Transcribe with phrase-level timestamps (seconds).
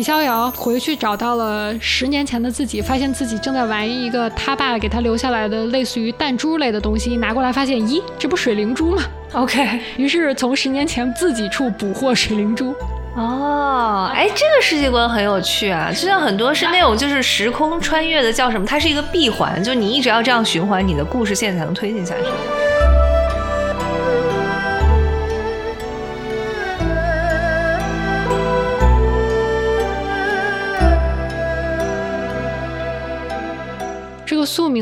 [0.00, 9.02] 李逍遥回去找到了十年前的自己，发现自己正在玩一个他爸给他留下来的类似于弹珠类的东西，拿过来发现，咦，这不水灵珠吗
[9.34, 12.74] ？OK， 于是从十年前自己处捕获水灵珠。
[13.14, 18.66] 哦，哎，这个世界观很有趣啊，就像很多是那种就是时空穿越的，叫什么？
[18.66, 22.59] 它是一个闭环，就你一直要这样循环，你的故事线才能推进下去。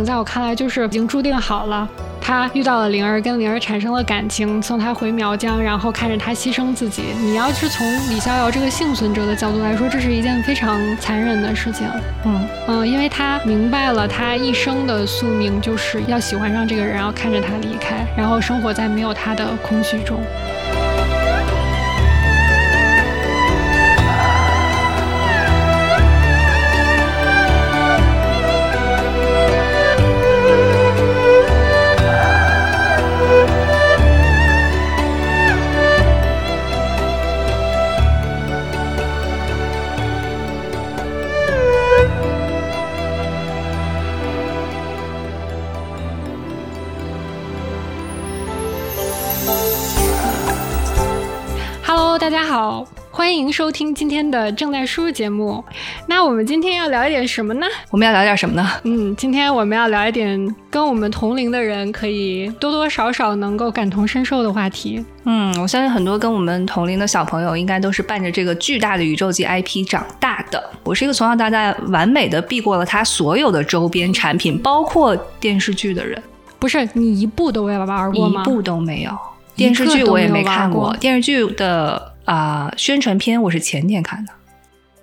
[0.04, 1.88] 在我看来就是已经注定好了。
[2.20, 7.04] 他遇到了灵儿，跟灵儿产生了感情，送他回苗疆，然后看着他牺牲自己。
[7.18, 11.88] 你要是从李逍遥这个幸存者的角度来说，这是一件非常残忍的事情。
[12.26, 20.20] 嗯嗯，因为他明白了他一生的宿命就是要喜欢上这个人，然后看着他离开，然后生活在没有他的空虚中。
[52.20, 55.64] 大家好，欢迎收听今天的正在输入节目。
[56.08, 57.66] 那我们今天要聊一点什么呢？
[57.90, 58.68] 我们要聊点什么呢？
[58.82, 65.02] 嗯，今天我们要聊一点跟我们同龄的人可以多多少少能够感同身受的话题。
[65.24, 70.60] 嗯，我相信很多跟我们同龄的小朋友应该都是伴着这个巨大的宇宙级 IP 长大的。
[70.82, 76.20] 我是一个从小到大完美的避过了它所有的周边产品，包括电视剧的人。
[76.58, 78.42] 不是你一部都没玩过吗？
[78.42, 79.16] 一部都没有。
[79.58, 80.96] 电视剧我也没看过。
[80.98, 82.14] 电视剧的。
[82.28, 84.32] 啊，宣传片我是前天看的，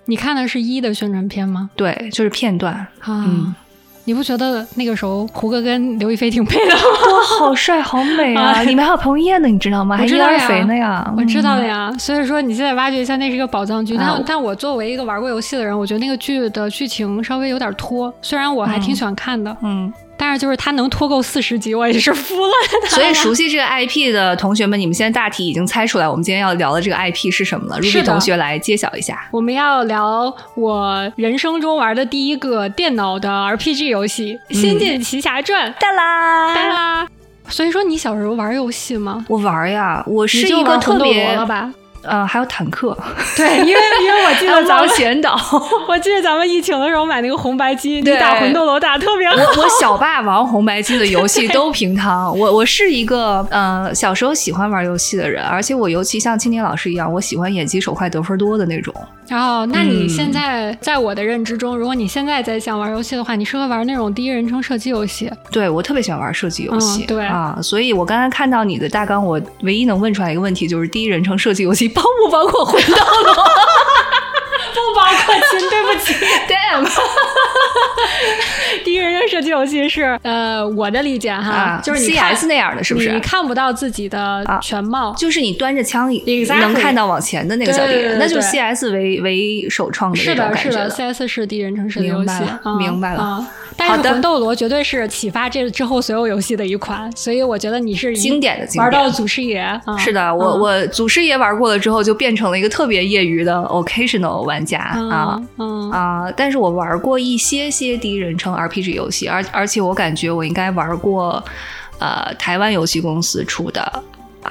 [0.04, 1.68] 你看的是一的宣传片吗？
[1.74, 3.56] 对，就是片段啊。
[4.04, 6.80] 你不觉得那个时候胡歌跟刘亦菲挺配的吗？
[6.80, 8.62] 哇，好帅，好美啊！
[8.62, 9.96] 里面还有彭于晏呢，你知道吗？
[9.96, 11.92] 还知道肥呢呀，我知道的呀。
[11.98, 13.96] 所以说你现在挖掘一下，那是一个宝藏剧。
[13.96, 19.56] 但但我作为一个玩过游戏的人，我觉得那个剧的剧情稍微有点拖，虽然我还挺喜欢看的。
[19.62, 19.92] 嗯。
[20.16, 22.52] 但是就是他能拖够四十集，我也是服了。
[22.88, 29.28] 所以熟悉这个 IP 的同学们，你们现在大体已经猜出来，我们今天要聊的这个 IP 是什么了？Ruby 同学来揭晓一下。
[29.30, 35.70] 我们要聊我人生中玩的第一个电脑的 RPG 游戏《仙剑奇侠传》。
[35.80, 37.08] 哒啦哒啦。
[37.48, 39.24] 所以说你小时候玩游戏吗？
[39.28, 41.38] 我玩呀，我是一个特别。
[42.06, 42.96] 呃，还有坦克，
[43.36, 45.36] 对，因为因为我记得咱们 前导，
[45.88, 49.36] 我记得咱们疫情的时候买那个红白机，你打魂斗罗打特别好。
[49.36, 52.36] 我我小霸王红白机的游戏 都平汤。
[52.36, 58.94] 我我是一个呃小时候喜欢玩游戏的人，而且我尤其像青年老师一样，我喜欢眼疾手快得分多的那种。
[59.30, 65.28] 哦，那你现在在我的认知中，如果你现在在想玩游戏的话，你适合玩那种第一人称射击游戏。
[65.50, 71.88] 对我特别喜欢玩射击游戏，对啊，所以我刚才看到你的大纲，我唯一能问出来一个问题就是第一人称射击游戏。
[71.96, 73.34] 包不包括魂斗罗？
[74.86, 76.14] 不包括亲，对不起，
[76.48, 76.86] damn。
[78.84, 83.10] 第一人称射击游戏是呃，我的理解哈，就是 CS 那样的，是不是？
[83.10, 86.08] 你看不到自己的全貌，就是你端着枪
[86.60, 92.30] 能看到往前的那个小敌人，那就是 CS 为为首创的是的，是的，CS 是第一人称射击游戏，
[92.78, 93.44] 明白了。
[93.76, 98.84] 但是魂斗罗绝对是启发这之后所有游戏的一款，所以我觉得你是经典的经典。
[98.84, 105.40] 玩到祖师爷，是的，我我祖师爷玩过了之后就变成了一个特别业余的 occasional 玩家啊
[105.92, 106.32] 啊！
[106.36, 111.44] 但是我玩过一些些第一人称 RPG 游戏，而而且我感觉我应该玩过
[111.98, 114.02] 呃台湾游戏公司出的。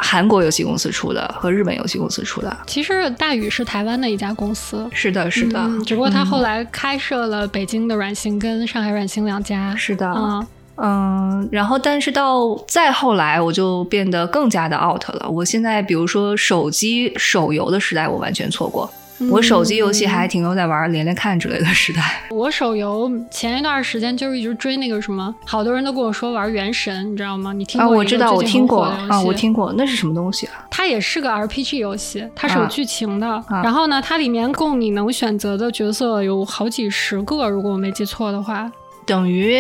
[0.02, 10.48] 韩国游戏公司出的和日本游戏公司出的，其实大宇是台湾的一家公司，是的，是的，只不过他后来开设了北京的软星跟上海软星两家，是的，嗯。
[10.78, 18.92] 嗯，然后但是到再后来我就变得更加的 out 了，我现在比如说手机手游的时代我完全错过。
[19.32, 22.24] 我手机游戏还停留在玩连连看之类的时代。
[22.32, 27.54] 我手游前一段时间就是一直追那个什么，好多人都跟我说玩原神，你知道吗？
[27.54, 27.88] 你听过？
[27.88, 30.66] 啊，我知道，我听过啊，我听过，那是什么东西啊？
[30.70, 33.44] 它也是个 RPG 游戏，它是有剧情的。
[33.64, 38.72] 然后呢，它里面供你能选择的角色有好几十个，如果我没记错的话。
[39.06, 39.54] 等于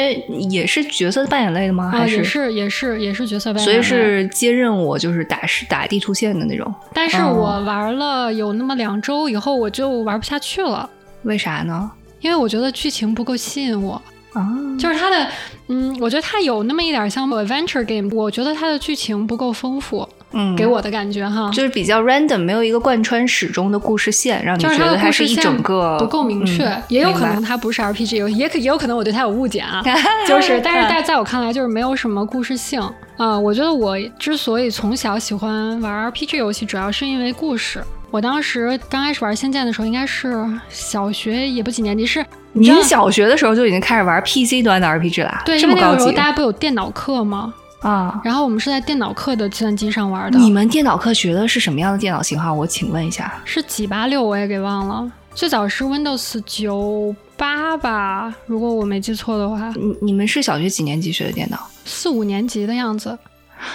[0.50, 1.92] 也是角色扮演类的吗？
[1.92, 6.74] 还是也是也是也是角色扮演，所以是接任务，就是打是打地图线的那种。
[6.94, 10.90] 但是我玩了有那么两周以后，我就玩不下去了。
[11.24, 11.92] 为啥呢？
[12.22, 14.02] 因为我觉得剧情不够吸引我
[14.34, 14.50] 啊。
[14.80, 15.28] 就是它的，
[15.68, 20.08] 嗯，我觉得它有那么一点像 adventure game，我觉得它的剧情不够丰富。
[20.32, 26.70] 嗯，给我的感觉哈，就是比较 random，没有一个贯穿始终的故事线，让你觉得它是一整个不够明确。
[26.90, 29.82] 也有可能它不是 RPG 游戏，也可也有可能我对它有误解啊。
[30.28, 32.82] 就是，但是在在我看来，就是没有什么故事性
[33.18, 33.40] 啊。
[33.40, 37.82] 我觉得我之所以从小喜欢玩 RPG 游戏，主要是因为故事。
[38.12, 40.34] 我当时刚开始玩《仙剑》的时候，应该是
[40.70, 45.42] 小学也不几年级，是您小学的时候就已经开始玩 PC 端的 RPG 了？
[45.46, 46.12] 对，这么高级。
[46.14, 47.54] 大家不有电脑课吗？
[47.86, 50.40] 啊，然后我们是在电脑课的计算机上玩的。
[50.40, 52.52] 你们电脑课学的是什么样的电脑型号？
[52.52, 54.24] 我请问一下，是几八六？
[54.24, 55.12] 我也给忘了。
[55.36, 59.72] 最早是 Windows 九八吧，如果我没记错的话。
[59.76, 61.60] 你你们是小学几年级学的电脑？
[61.86, 63.16] 四五年级的样子。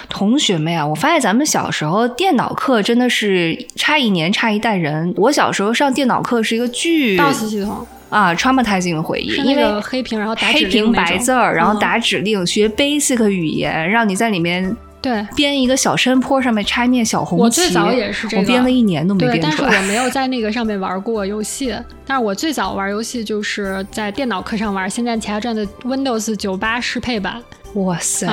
[0.09, 5.13] 同学们啊，我发现咱们小时候电脑课真的是差一年差一代人。
[5.15, 17.43] 我小时候上电脑课是一个巨 DOS 系统啊，traumatizing 的回忆，因为黑屏，然后打黑屏白字儿，然后打指令，学 basic 语言，让你在里面对编一个小山坡上面插一面小红旗。
[17.43, 19.69] 我最早也是这个，我编了一年都没编出来。
[19.71, 21.73] 但是我没有在那个上面玩过游戏，
[22.05, 27.41] 但是我最早玩游戏就是在电脑课上玩《仙剑奇侠传》的 Windows 九八适配版。
[27.75, 28.27] 哇塞！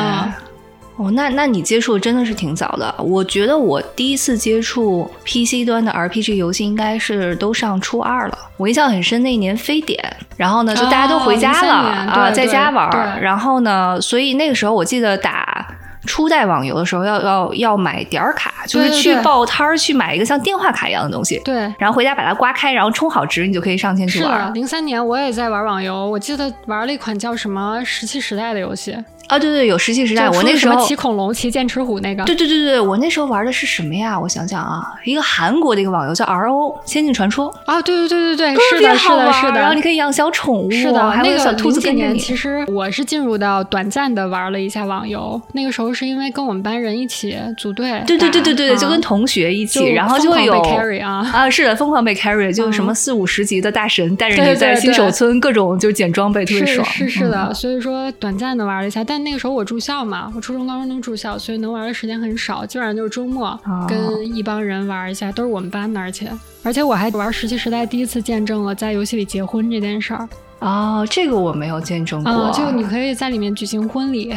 [0.98, 2.92] 哦，那那你接触真的是挺早的。
[2.98, 8.36] 我觉得我第一次接触 PC 端的 RPG 游戏应该是都上初二了。
[8.56, 10.04] 我印象很深，那一年非典，
[10.36, 13.20] 然后呢就大家都回家了啊，在家玩。
[13.22, 15.72] 然后呢，所以那个时候我记得打
[16.04, 21.40] 初代网游的时候要要要买点儿卡，就是去报摊儿去买一个像电话卡一样的东西。
[21.44, 24.52] 对，然后回家把它刮开，然后充好值，你就可以上线去玩。
[24.52, 28.96] 零三年我也在玩网游，我记得玩了一款叫什么《石器时代》的游戏。
[29.28, 32.24] 啊，对对，有石器时代，我那时候骑恐龙、骑剑齿虎那个。
[32.24, 34.18] 对对对对，我那时候玩的是什么呀？
[34.18, 37.54] 我想想啊，一个韩国的一个网游叫 RO 仙境传说。
[37.66, 39.60] 啊，对对对对对，是的，是的，是的。
[39.60, 42.18] 然后你可以养小宠物，是的，还有小兔子跟着你。
[42.18, 48.02] 其实我是进入到短暂的玩了一下网游，那个时候是因为跟我们班人一起组队。
[48.06, 56.86] 对对对对对，就跟同学一起，然后就会有 carry 啊啊，是的，疯狂被 carry，就是什么四五十级的大神带着你在新手村各种就捡装备，特别爽。
[56.88, 59.98] 是是的，所以说短暂的玩了一下，但那个时候我住校。
[60.08, 66.30] 嘛，我初中、高中都住校，所以能玩的时间很少，基本上就是周末跟一帮人玩一下，都是我们班的，而且
[66.62, 70.28] 而且我还玩《石器时代》，第一次见证了在游戏里结婚这件事儿。
[70.60, 74.34] 哦，这个我没有见证过，就你可以在里面举行婚礼。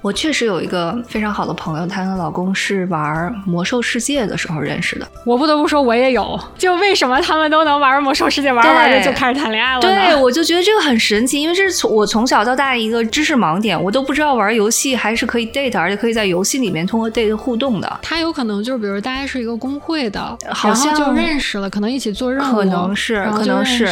[0.00, 5.06] 我确实有一个非常好的朋友，她的老公是玩魔兽世界的时候认识的。
[5.24, 6.38] 我不得不说，我也有。
[6.58, 9.80] 就为什么他们都能玩魔兽世界，玩着玩着就开始谈恋爱了？
[9.80, 18.00] 对，我就觉得这个很神奇，因为这是从我从小到大一个知识盲点，我都不知道玩游戏还是可以 date，而且可以在游戏里面通过 date 互动的。
[18.02, 23.84] 他有可能就是，比如大家是一个工会的，好像就认识了，可能一起做任务，可能是，可能是，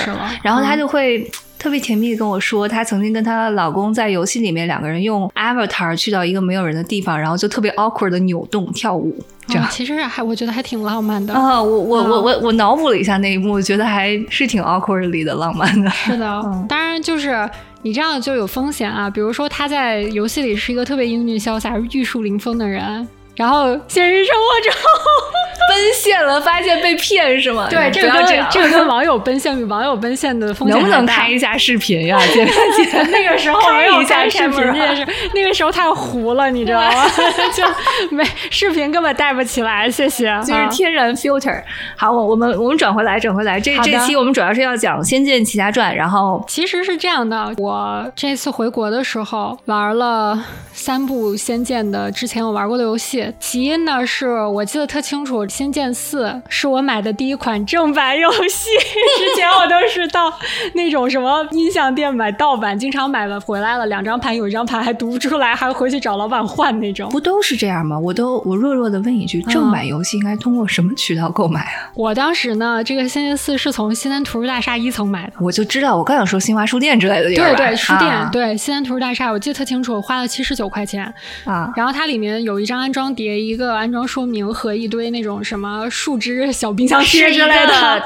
[0.43, 1.31] 然后他就会。
[1.61, 9.15] 特别甜蜜的跟我说，她曾经跟她老公在游戏里面两个人用 avatar 去到一个没有人的地方，然后就特别 awkward 的扭动跳舞，
[9.47, 11.62] 这样其实还我觉得还挺浪漫的啊！
[11.62, 15.90] 我我我我我脑补了一下那一幕，觉得还是挺 awkward 里的浪漫的。
[15.90, 17.47] 是的，当然就是
[17.83, 23.07] 你这样就有风险啊，比如说他在游戏里是一个特别英俊潇洒、玉树临风的人。
[23.40, 24.70] 然后现实生活中
[25.70, 27.66] 奔现了，发现被骗是吗？
[27.70, 32.20] 对，这个跟这个跟网友奔现与网友奔现的风险能不能开一下视频呀？
[32.35, 37.04] 姐姐，那个时候开一下视频这件事，那个时候太糊了，你知道吗？
[37.56, 37.64] 就
[38.14, 40.38] 没视频根本带不起来，谢谢。
[40.44, 41.62] 就是天然 filter。
[41.97, 43.59] 好，我我们我们转回来，转回来。
[43.59, 50.38] 这这期我们主要是要讲《仙剑奇侠传》，然后其实是这样的，我这次回国的时候玩了
[50.75, 53.29] 三部《仙剑》的之前我玩过的游戏。
[53.38, 58.70] 起因呢，是我记得特清楚，《仙剑四》是我买的第一款正版游戏。
[59.18, 60.32] 之前我都是到
[60.75, 67.08] 那种什么音像店买盗版，经常买了回来了两张盘，有一张盘还读不出来，还回去找老板换那种。
[67.10, 67.99] 不都是这样吗？
[67.99, 71.90] 我都我弱弱的问一句，正版游戏应该通过什么渠道购买啊？
[71.94, 75.32] 我当时呢，这个《仙剑四》是从西南图书大厦一层买的。
[75.40, 77.34] 我就知道，我刚想说新华书店之类的。
[77.34, 81.12] 对对，书店对西南图书大厦，我记得特清楚，我花了七十九块钱
[81.44, 81.70] 啊。
[81.76, 83.40] 然后它里面有一张安装碟。
[83.40, 88.02] 一个安装说明和一堆那种什么树枝小冰箱贴之类的，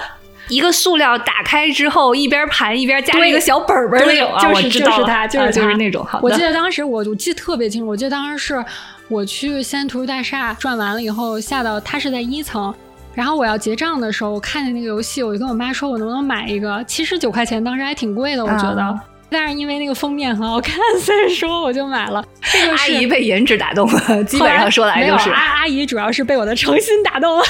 [0.49, 6.06] 一个塑料打开之后，一边盘一边加了一个小本本那种啊，就是就是它，就是就是那种。
[6.20, 8.64] 我记得当时我我记得特别清楚，我记得当时是
[9.08, 12.75] 我去西安图书大厦转完了以后，下到它是在一层，
[13.14, 16.82] 然后我要结账的时候，我看见那个游戏，我就跟我妈说，我能不能买一个？
[16.84, 19.00] 七十九块钱，当时还挺贵的，我觉得。
[19.34, 22.24] 但是因为那个封面很好看， 所以说我就买了。
[22.52, 27.42] 这个阿姨被颜值打动了，基本上说来就是阿阿姨主要是被我的诚心打动了，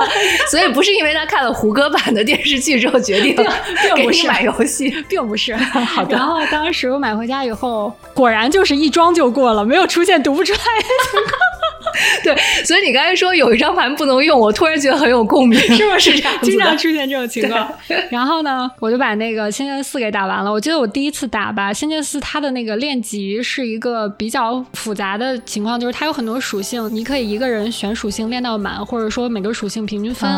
[0.50, 5.56] 所以不是因为她看了胡歌版的电视剧之后决定并不是买游戏， 并不是。
[5.56, 6.14] 好的。
[6.14, 11.49] 然后当时我买回家以后，果然就是一装就过了，没有出现读不出来的情况。
[12.24, 16.34] 对，所以你刚才说有一张盘不能用，我突然觉得很有共鸣，是不是 这样？
[16.42, 17.72] 经常出现这种情况。
[18.10, 20.52] 然后呢，我就把那个《仙剑四》给打完了。
[20.52, 30.30] 我记得我第一次打吧，《仙剑四》它的那个练级是一个比较复杂的情况，就是它有很多属性，你可以一个人选属性练到满，或者说每个属性平均分。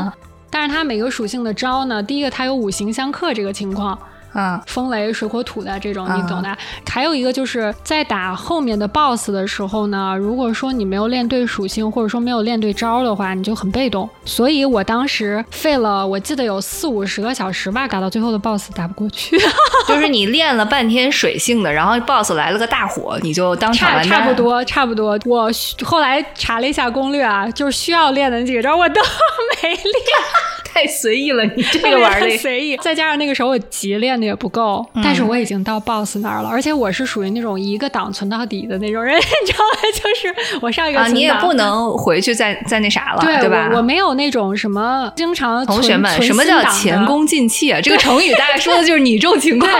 [0.50, 3.98] 但是它每个属性的招呢，第一个它有五行相克这个情况。
[4.32, 6.56] 啊，风雷水火土的这种，你懂的。
[6.86, 14.08] 还有一个就是在打后面的 BOSS 的时候呢，如果说你没有练对属性，或者说没有练对招的话，你就很被动。
[14.24, 19.38] 所以我当时费了，我记得有四五十个小时吧，打到最后的 BOSS 打不过去。
[19.88, 25.18] 就是你练了半天水性的，然后 BOSS 来了个大火，你就当场完差不多，差不多。
[25.24, 25.50] 我
[25.84, 29.00] 后来查了一下攻略啊，就是需要练的那几个招我都
[29.62, 29.82] 没练。
[30.72, 39.80] 太随意了，你这个玩的随意，再加上那个时候我急练的也不够，但是我已经到 boss 那儿了，而且我是属于那种一个档存到底的那种人， 你知道吗？
[39.92, 43.70] 就是我上一个啊，你也不能回去再再那啥了，对吧？
[43.74, 47.80] 我没有那种什么经常同学们，什么叫前功尽弃啊？
[47.82, 49.70] 这个成语大概说的就是你这种情况。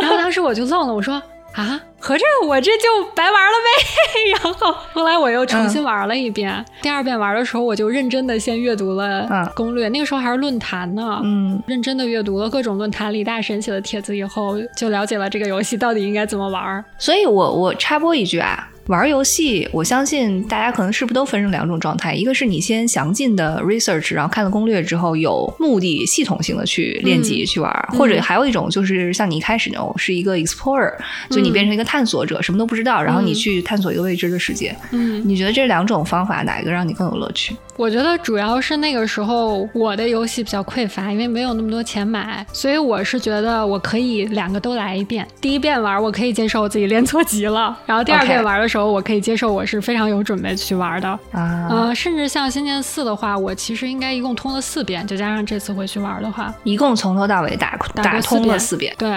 [0.00, 1.20] 然后当时我就愣了，我说
[1.54, 1.80] 啊。
[2.00, 6.64] 合着我这就白玩了呗， 然后后来我又重新玩了一遍。
[6.80, 9.26] 第二遍玩的时候，我就认真的先阅读了
[9.56, 16.84] 攻略，那个时候还是论坛呢，嗯，认真的阅读了各种论坛里大神写的帖子以后，就了解了这个游戏到底应该怎么玩。
[16.98, 18.68] 所以我我插播一句啊。
[18.88, 22.14] 玩游戏，我相信大家可能是不是都分成两种状态？
[22.14, 30.90] 一个是你先详尽的 research，然后看了攻略之后有目的、系统性的去练级去玩，或者还有一种就是像你一开始那种是一个 explorer，
[31.28, 34.74] 就你变成一个探索者，什么都不知道，然后你去探索一个未知的世界。
[34.92, 37.54] 嗯，你觉得这两种方法哪一个让你更有乐趣？
[37.76, 45.28] 我觉得主要是那个时候我的游戏比较匮乏，因为没有那么多钱买，所以我是觉得我可以两个都来一遍。
[45.42, 48.77] 第一遍玩我可以接受我自己练错级了，然后第二遍玩的时候。
[48.86, 58.94] 我可以接受，我是非常有准备去玩的啊，呃，甚至像《仙剑四》的话，我其实应该一共通了四遍，就加上这次回去玩的话，一共从头到尾打打通了四遍。
[58.98, 59.10] 对，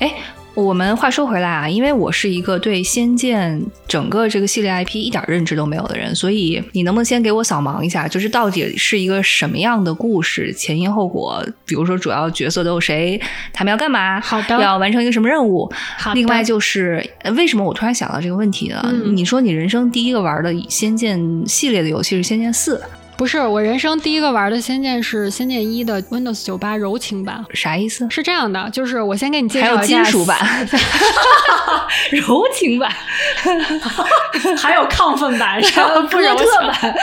[0.00, 0.14] 哎。
[0.56, 13.20] 我们话说回来啊，因为我是一个对《仙剑》整个这个系列 IP 一点认知都没有的人，所以你能不能先给我扫盲一下，就是到底是一个什么样的故事，前因后果，比如说主要角色都有谁，
[13.52, 18.82] 他们要干嘛，好的，要完成一个什么任务，好另外就是为什么我突然想到这个问题呢？
[19.12, 22.78] 你说你人生第一个玩的《仙剑》系列的游戏是《仙剑四》。
[23.16, 28.06] 不是我人生第一个玩的《仙剑》是《仙剑一》的 Windows 九八柔情版，啥意思？
[28.10, 30.38] 是这样的，就是我先给你介绍一下，还有金属版、
[32.12, 32.92] 柔情版，
[34.58, 36.94] 还有亢奋版，还 有不柔特版。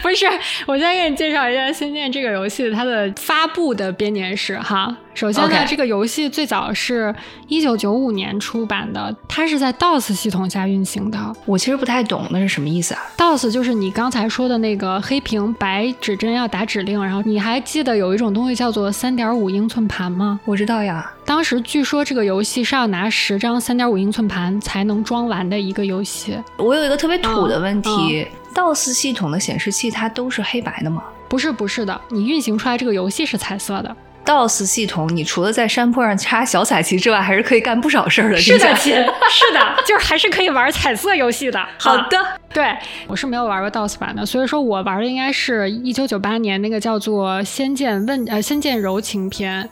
[0.00, 0.26] 不是，
[0.66, 4.96] 我先给你介绍一下《仙剑》这个游戏它的发布的编年史哈。
[5.16, 7.12] 首先呢，这个游戏最早是
[7.48, 11.18] 一九九五年出版的，它是在 DOS 系统下运行的。
[11.46, 20.38] 我其实不太懂那是什么意思啊？DOS 就是你刚才说的那个黑屏白指针要打指令，然后你还记得有一种东西叫做三点五英寸盘吗？
[20.44, 21.10] 我知道呀。
[21.24, 26.38] 当时据说这个游戏是要拿十张三点五英寸盘才能装完的一个游戏。
[26.58, 31.02] 我有一个特别土的问题，DOS 系统的显示器它都是黑白的吗？
[31.26, 33.96] 不是，不是的，你运行出来这个游戏是彩色的。
[34.26, 38.36] DOS 系统，你除了在山坡上插小彩旗之外，还是可以干不少事儿的。
[38.36, 38.92] 是的，亲，
[39.30, 41.64] 是的，就是还是可以玩彩色游戏的。
[41.78, 42.18] 好的，
[42.52, 49.62] 对我是没有玩过 DOS 版的，所以说我玩的应该是一九九八年那个叫做《仙剑问》呃《仙剑柔情篇》，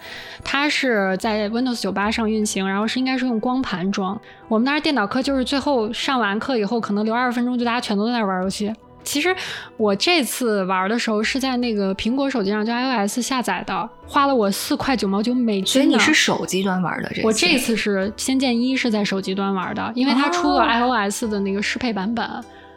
[0.44, 4.18] 它是在 Windows 九八上运行，然后是应该是用光盘装。
[4.48, 8.72] 我们当时电脑课就是最后上完课以后，可能留二十分钟，就大家全都在玩游戏。
[9.04, 9.34] 其实
[9.76, 15.66] 我这次玩的时候是在那个苹果手机上，就 iOS 下载的，花了我四块九毛九美金。
[15.66, 17.10] 所以你是手机端玩的？
[17.14, 22.28] 这我这次是《仙剑一》是在手机端玩的，因为它出了 iOS 的那个适配版本。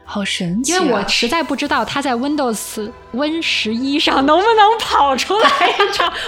[0.10, 0.72] 好神奇！
[0.72, 5.50] 因为我实在不知道它在 Windows Win 十一上能不能跑出来。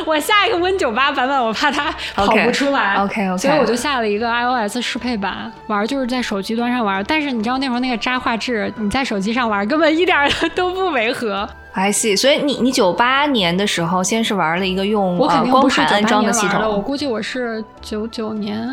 [0.06, 2.96] 我下一个 Win 九八版本，我怕它跑不出来。
[2.96, 7.02] OK OK，所以我就下了一个 iOS 适配版玩，就是在手机端上玩。
[7.08, 11.50] 但是你知道那时候那个渣画质，你在手机上玩根本一点都不违和。
[11.72, 12.18] I see。
[12.18, 16.70] 所以你你九八年的时候，先是玩了一个用光盘安装的系统。
[16.70, 18.68] 我估计我是九九年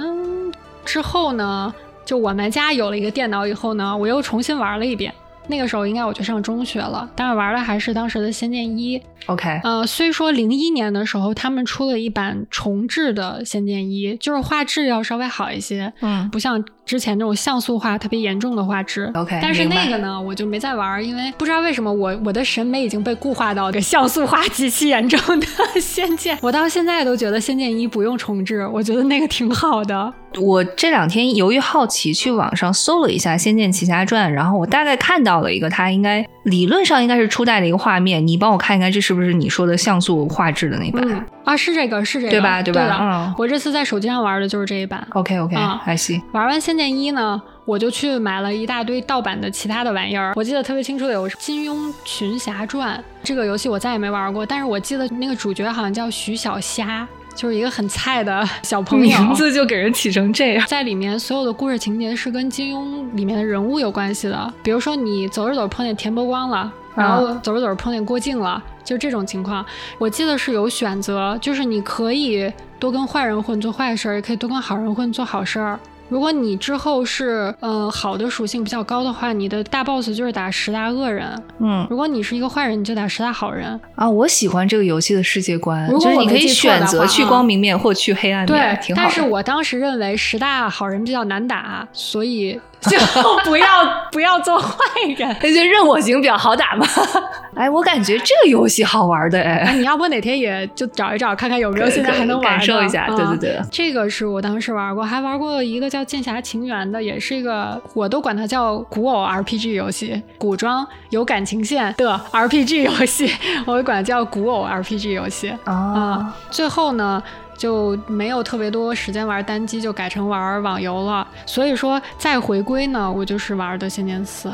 [0.85, 1.73] 之后呢。
[2.07, 5.13] 就我们家有了一个电脑以后呢，我又重新玩了一遍。
[5.49, 8.99] 那个时候应该我就上中学了，但是玩的还是当时的《仙剑一》。
[9.27, 19.11] OK，呃，虽说零一年的时候他们出了一版重制的《仙剑一》，就是画质要稍微好一些，嗯，不像之前那种像素化特别严重的画质。
[19.15, 25.47] OK，但是那个呢，我就没再玩，因为不知道为什么我我的审美已经被固化到个像素化极其严重的
[25.81, 30.15] 《仙剑》，我到现在都觉得《仙剑一》不用重置，我觉得那个挺好的。
[30.41, 38.25] 我这两天由于好奇去网上搜了一下《仙剑奇侠传》，然后我大概看到了一个，它应该理论上应该是初代的一个画面。
[38.25, 41.57] 你帮我看一看，这是不是你说的像素画质的那版啊？
[41.57, 42.63] 是这个，是这个，对吧？
[42.63, 42.99] 对吧？
[43.01, 45.05] 嗯，我这次在手机上玩的就是这一版。
[45.11, 46.23] OK OK，还行。
[46.33, 50.35] 玩完《仙剑一》呢，我就去买了一大堆盗版的其他的玩意儿。
[50.37, 57.07] 我记得特别清楚，有《金庸群侠传》这个游戏，我再也没玩过，但是我记得那个主角好像叫徐小虾。
[57.37, 60.67] 就是一个很菜的小朋友，名字就给人起成这样。
[60.67, 64.53] 在里面，所有的故事情节是跟金庸里面的人物有关系的。
[64.63, 69.65] 比如说，你走着走着碰见田伯光了，然后走着走着碰见郭靖了，就这种情况。
[69.99, 75.79] 我记得是有选择，就是你可以多跟坏人混做坏事儿，也可以多跟好人混做好事儿。
[76.09, 81.27] 如果你之后是呃好的属性比较高的话，你的大 boss 就是打十大恶人。
[81.59, 83.79] 嗯，如果你是一个坏人，你就打十大好人。
[83.95, 89.03] 啊，我喜欢这个游戏的世界观，就是你可以选择去光明面或去黑暗面，挺好。
[89.03, 92.61] 但是我当时认为十大好人比较难打，所以。
[92.83, 92.99] 就
[93.45, 93.67] 不要
[94.13, 94.77] 不要做坏
[95.17, 96.87] 人，那就任我行比较好打嘛。
[97.57, 99.73] 哎，我感觉这个游戏好玩的哎。
[99.77, 103.07] 你要不哪天也就找一找，看看有没有现在还能感受一下。
[103.09, 113.33] 对对对，这个是我当时玩过，还玩过一个叫《剑侠情缘》的，也是一个我都管它叫古偶 RPG 游戏，古装有感情线的 RPG 游戏，
[113.67, 116.35] 我管它叫古偶 RPG 游戏啊。
[116.51, 117.23] 最后呢？
[117.57, 121.27] 就没有特别多时间玩单机，就改成玩网游了。
[121.45, 124.49] 所以说再回归呢，我就是玩的《仙剑四》，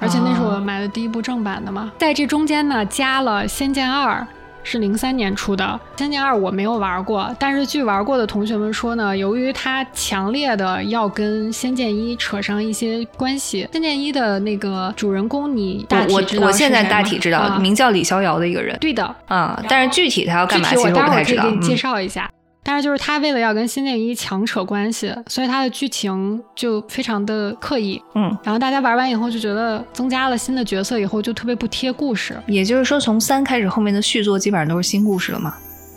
[0.00, 1.90] 而且那是我买的第一部正版的嘛。
[1.98, 4.20] 在这中间呢，加了《仙剑二》，
[4.62, 5.64] 是零三年出的
[5.98, 18.76] 《仙剑二》，我没有玩过，但是据玩过的同学们说呢，由于它强烈的要跟《仙剑一》扯上一些关系，《仙剑一》的那个主人公你大体知道我现在大体知道，名叫李逍遥的一个人。
[18.78, 22.30] 对的，啊，但是具体他要干嘛，其实我待会儿可以给你介绍一下。
[22.68, 27.98] 但是就是他为了要跟《仙剑一》强扯关系，所以他的剧情就非常的刻意。
[28.14, 32.36] 嗯，然后大家玩完以后就觉得增加了新的角色以后就特别不贴故事。
[32.46, 35.54] 也就是说，从三开始后面的续作基本上都是新故事了嘛？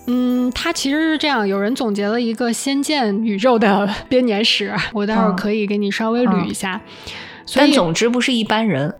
[0.07, 6.79] 嗯，它其实是这样，有人总结了一个仙剑宇宙的编年史，我待会儿可以给你稍微捋一下。
[7.53, 8.95] 但总之不是一般人。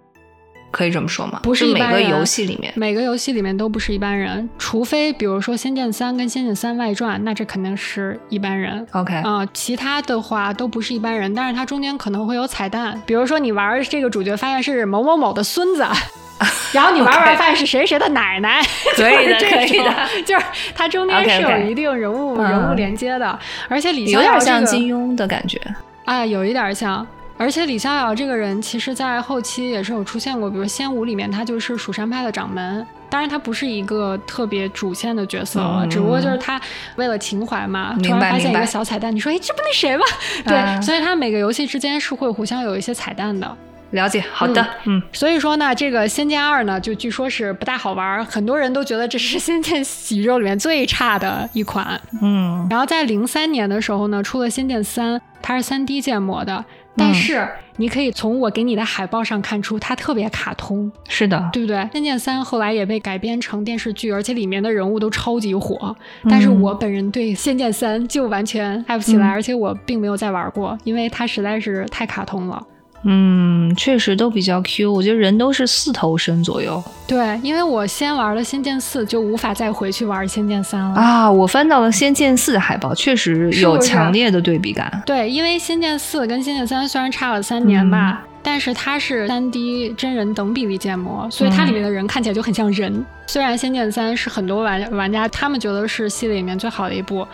[0.72, 1.40] 可以这么说吗？
[1.44, 8.88] 不是每个游戏里面，每个游戏里面都不是一般人，除非比如说《仙剑三》跟《仙剑三外传》，那这肯定是一般人。
[8.94, 15.86] OK，啊，其他的话都不是一般人，但是它中间可能会有彩蛋，比如说你玩这个主角发现是某某某的孙子，
[16.74, 18.62] 然后你玩玩发现是谁谁的奶奶，
[18.96, 19.94] 可以的，可以的，
[20.26, 25.60] 就是它中间是有一定人物人物连接的，而且李有点像金庸的感觉，
[26.06, 27.06] 啊，有一点像。
[27.42, 32.86] 而且李逍遥这个人，其实，在后期也是有出现过，比如《仙武》里面，他就是蜀山派的掌门。
[33.10, 36.62] 当然，他不是一个特别主线的角色了，只不过就是他
[36.98, 40.06] 为了情怀嘛，突然发现一个小彩蛋，你说，哎，这不那谁吗？
[40.46, 43.58] 对，所以他每个游戏之间是会互相有一些彩蛋的。
[43.90, 45.02] 了解，好的，嗯。
[45.12, 49.84] 所以说呢，这个《仙剑二》呢，就据说是不大好玩，很多人都觉得这是《仙剑》
[50.16, 52.00] 宇宙里面最差的一款。
[52.22, 52.68] 嗯。
[52.70, 56.64] 然后在零三年的时候呢，出了《仙剑三》，它是三 D 建模的。
[56.96, 61.78] 但是你可以从我给你的海报上看出，它特别卡通，是的，对不对？
[61.92, 65.96] 《仙剑三》后来也被改编成电视剧，而且里面的人物都超级火。
[66.30, 72.62] 但是我本人对《仙剑三》就完全爱不起来，而且我并没有再玩过，因为它实在是太卡通了。
[73.04, 76.84] 嗯，确实都比较 Q，我觉得人都是四头身左右。
[77.08, 81.32] 对，因为我先玩了《仙剑四》，就无法再回去玩《仙剑三》了啊！
[81.32, 85.02] 我翻到了《仙剑四》的海报，确实有强烈的对比感。
[85.06, 93.04] 对，因为《仙剑四》跟《仙剑三》虽然差了三年吧，但是它是三 D 真人等比例建模，所以它里面的人看起来就很像人。
[93.26, 97.28] 虽然《仙剑三》是很多玩玩家他们觉得是系列里面最好的一部，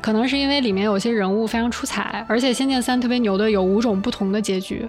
[0.00, 4.86] 可能是因为里面有些人物非常出彩，而且《仙剑三》特别牛的有五种不同的结局。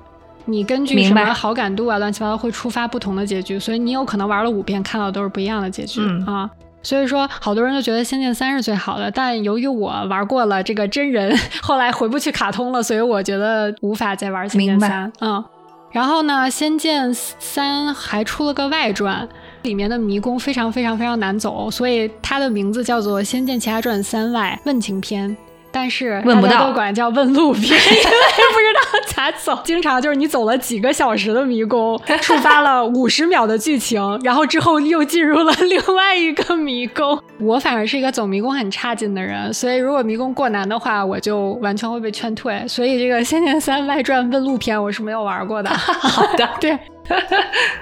[0.50, 6.50] 你根据什么好感度啊，乱七八糟会触发不同的结局，所以你有可能玩了五遍，看到都是不一样的结局啊。
[6.82, 15.12] 所以说，好多人都觉得《仙剑三》是最好的，但由于我玩过了这个真人， 后来回不去卡通了，所以我觉得无法再玩《仙剑三》。
[15.20, 15.44] 嗯，
[15.92, 19.28] 然后呢，《仙剑三》还出了个外传，
[19.64, 25.30] 里面的迷宫非常非常非常难走，所以它的名字叫做《仙剑奇侠传三外问情篇》。
[25.72, 28.04] 但是大家都管叫问路篇， 因为
[28.54, 37.20] 不知道咋走， 经常就是你走了几个小时的迷宫， 触发了五十秒的剧情，然后之后又进入了另外一个迷宫。
[37.40, 42.66] 我反而是一个走迷宫很差劲的人，所以如果迷宫过难的话，我就完全会被劝退。
[42.68, 45.70] 所以这个《仙剑三外传问路篇》我是没有玩过的。
[45.70, 46.78] 好的，对。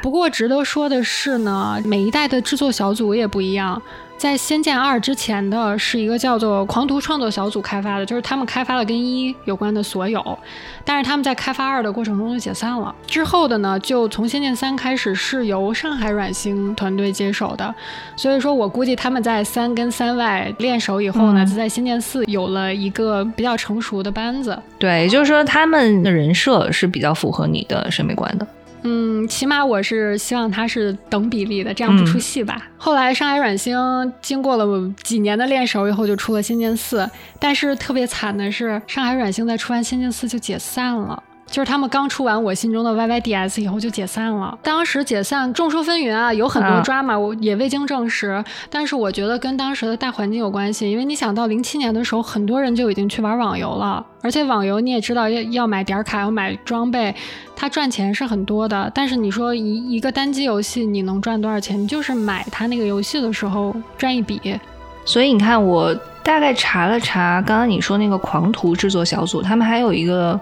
[0.01, 3.81] 不过值得说的是呢，每一代的制作小组也不一样。
[4.17, 10.39] 在《仙剑二》之前的是一个叫做狂徒创作小组开发的，就是他们开发了跟一有关的所有，
[10.85, 12.93] 但是他们在开发二的过程中就解散了。
[13.05, 17.75] 之后的呢，就从《仙剑三》开始是由上海软星团队接手的，
[18.15, 24.57] 所以说我估计他们在三跟三外练手以后呢，就在《仙剑四》有了一个比较成熟的班子。
[24.79, 28.47] 对，也就是说他们的人设是比较符合你的审美观的。
[28.87, 32.67] 嗯，起码我是希望它是等比例的，这样不出戏吧。
[32.77, 33.75] 后来上海软星
[34.21, 36.99] 经过了几年的练手以后，就出了《仙剑四》，
[37.39, 41.21] 但是特别惨的是，上海软星在出完《仙剑四》就解散了。
[41.55, 44.59] 就是他们刚出完我心中的 YYDS 以后就解散了。
[44.61, 48.43] 当时解散众说纷纭啊，有很多抓嘛，我也未经证实。
[48.69, 57.15] 但是我觉得跟当时的大环境有关系，因为你想到零七年的时候，很多人就已经去玩网游了，而且网游你也知道要要买点卡，要买装备，
[57.55, 58.91] 它赚钱是很多的。
[58.93, 61.81] 但是你说一一个单机游戏你能赚多少钱？
[61.81, 64.59] 你就是买它那个游戏的时候赚一笔。
[65.05, 70.37] 所以你看，我大概查了查，刚刚你说那个狂徒制作小组，他们还有一个。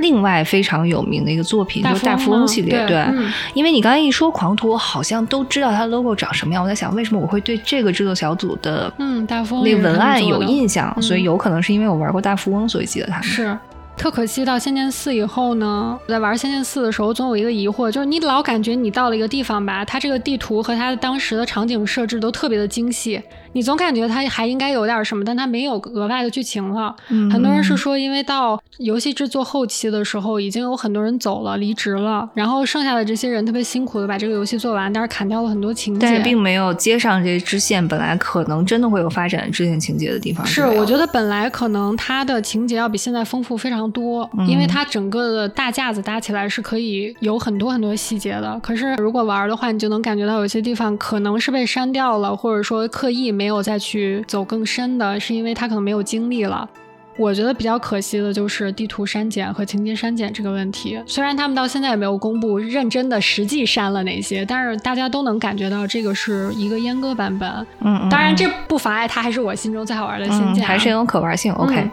[0.00, 3.04] 另外非常有名的一个作品就是大富翁系列，对，
[3.54, 6.62] 因为你刚才一说狂徒，我好像都知道它的 logo 长什么样。
[6.62, 11.00] 我在想，为什么我会对这个制作小组的嗯大富翁那个文案有印象？
[11.00, 13.56] 所以有可能是因为我玩过大富翁，所以记得他是。
[13.96, 23.20] 特可惜，到《仙剑四》以后呢，在玩《仙剑四》的时候，总有一个疑惑，就是你老感觉你到了一个地方吧，它这个地图和它当时的场景设置都特别的精细，
[23.52, 26.96] 你总感觉它还应该有点什么，但它没有额外的剧情了。
[27.30, 40.46] 很多人是说，因为到游戏制作后期的时候，已经有很多人走了、离职了，然后剩下的这些人特别辛苦的把这个游戏做完，但是砍掉了很多情节，但是并没有接上这些支线，本来可能真的会有发展支线情节的地方。
[40.46, 44.66] 是，我觉得本来可能它的情节要比现在丰富非常多，因为。
[44.70, 56.68] 它整个的大架子搭起来是可以有很多很多细节的，可是如果玩的话，你就能感觉到有些地方可能是被删掉了，或者说刻意没有再去走更深的，是因为他可能没有精力了。
[57.16, 61.00] 我觉得比较可惜的就是地图删减和情节删减这个问题。
[61.06, 67.66] 虽然他们到现在也没有公布认真的实际删了哪些，但是大家都能感觉到这个是一个阉割版本。
[67.80, 71.50] 嗯，当然这不妨碍它还是我心中最好玩的仙剑，还是有可玩性。
[71.54, 71.88] OK。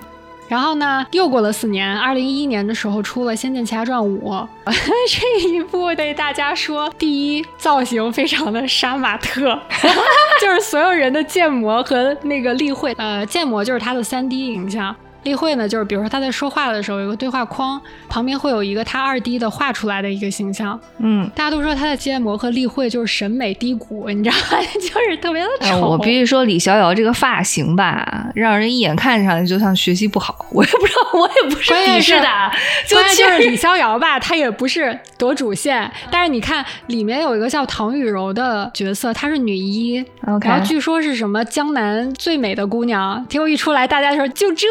[0.47, 4.31] 然后呢，又过了四年，二零一一年的时候出了《仙剑奇侠传五》，
[4.65, 9.59] 这一部被大家说第一造型非常的杀马特，
[10.41, 14.95] 就是所有人的建模和那个例会，呃，建模就是它的三 D 影像。
[15.27, 20.79] 例会呢，就是比如说他在说话的时候，有个对话框，旁边会有一个他二 D 的画出来的一个形象。
[20.99, 24.63] 嗯，大家都说他的建模和例会就是审美低谷，你知道吗？
[24.73, 25.81] 就是特别的丑。
[25.81, 30.45] 我必须说李逍遥这个发型吧，让人一眼看上去就像学习不好。
[30.51, 32.27] 我也不知道，我也不是鄙视的。
[32.91, 40.03] 关键就是李逍遥吧，他也不是夺主线，但是你看里面有一个叫唐雨柔的角色，她是女一，
[40.41, 44.67] 然后据说是什么江南最美的姑娘，结果一出来，大家说就这。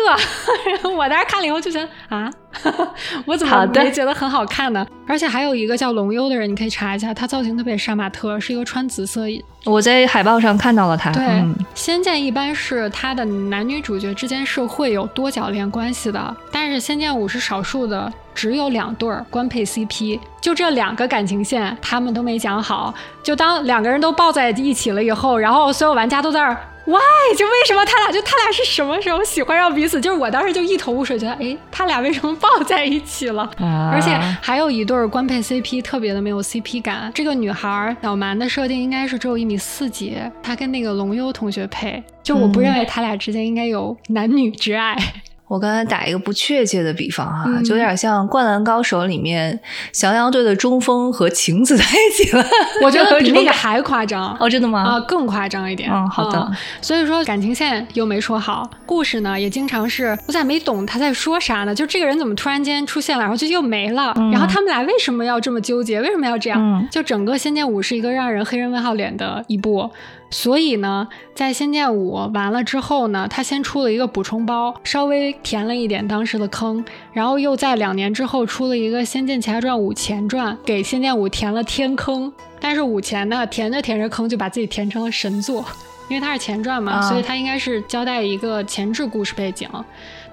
[0.96, 2.30] 我当时看了以后就觉得啊，
[3.26, 4.86] 我怎么没觉得很好看呢？
[5.06, 9.22] 而且还有一个叫龙幽的人，你可以查一下，他造型特别杀马特，是一个穿紫色。
[9.64, 11.10] 我在海报上看到了他。
[11.12, 26.56] 对，仙剑一般是他的男女主角之间是会有多角恋关系的，但是仙剑五是少数的，只有两对儿官配 CP，就这两个感情线他们都没讲好，就当两个人都抱在一起了以后，然后所有玩家都在。
[26.86, 27.36] Why？
[27.36, 30.00] 就为什么他俩就他俩是什么时候喜欢上彼此？
[30.00, 33.50] 就是我当时就一头雾水，觉得哎，他俩为什么抱在一起了？
[33.92, 37.10] 而且还有一对官配 CP 特别的没有 CP 感。
[37.12, 44.96] 这个女孩小蛮的设定应该是只有一米四几，她跟那个龙幽同学配，就我不认为他俩之间应该有男女之爱。
[45.48, 49.58] 我刚才打一个不确切的比方哈，就有点像《灌篮高手》里面
[49.92, 52.44] 翔阳队的中锋和晴子在一起了。
[52.82, 54.82] 我觉得比那个 还夸张哦，真的吗？
[54.82, 55.88] 啊，更夸张一点。
[55.90, 56.50] 嗯，好的。
[56.80, 61.74] 所以说感情线又没说好，故事呢也经常是我咋没懂他在说啥呢？
[61.74, 64.12] 就这个人怎么突然间出现了，然后就又没了？
[64.32, 66.00] 然后他们俩为什么要这么纠结？
[66.00, 66.88] 为什么要这样？
[66.90, 69.90] 就整个《仙剑五》是一个让人黑人问号脸的一部。
[70.28, 82.32] 所以呢，在《仙剑五》完了之后呢，他先出了一个补充包，稍微填了一点当时的坑，然后又在两年之后出了一个《仙剑奇侠传五前传》，给《仙剑五》填了天坑。
[82.58, 85.64] 但是五前呢，填着填着坑，就把自己填成了神作。
[86.08, 89.68] 因为它是前传嘛，所以它应该是交代一个前置故事背景。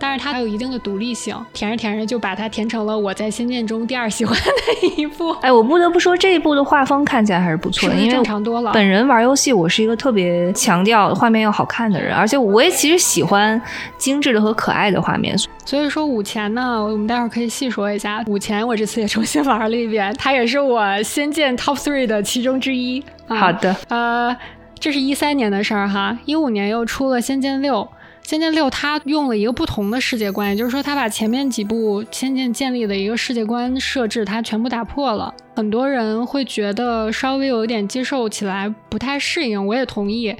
[0.03, 5.31] 但是它还有一定的独立性，填着填着就把它填成了我在《仙剑》中第二喜欢的一部。
[5.39, 8.73] 哎，我不得不说这一部的画风看起来还是不错的，因为正常多了。
[8.73, 13.61] 本人玩游戏，我是一个特别强调画面要好看的人，而且我也其实喜欢
[13.97, 15.37] 精致的和可爱的画面。
[15.63, 18.67] 所以说五前呢，我们待会儿可以细说一下五前。
[18.67, 23.01] 我这次也重新玩了一遍，它也是我《仙剑》Top Three 的其中之一。
[23.27, 24.35] 好的，呃，
[24.77, 27.75] 这是一三年的事儿哈，一五年又出了《仙剑六》。
[28.23, 35.33] 《仙剑六》它用了一个不同的世界观，也就是说，它把前面几部《仙剑》建立的一个世界观设置，它全部打破了。
[35.55, 40.35] 很多人会觉得稍微有一点接受起来不太适应，我也同意。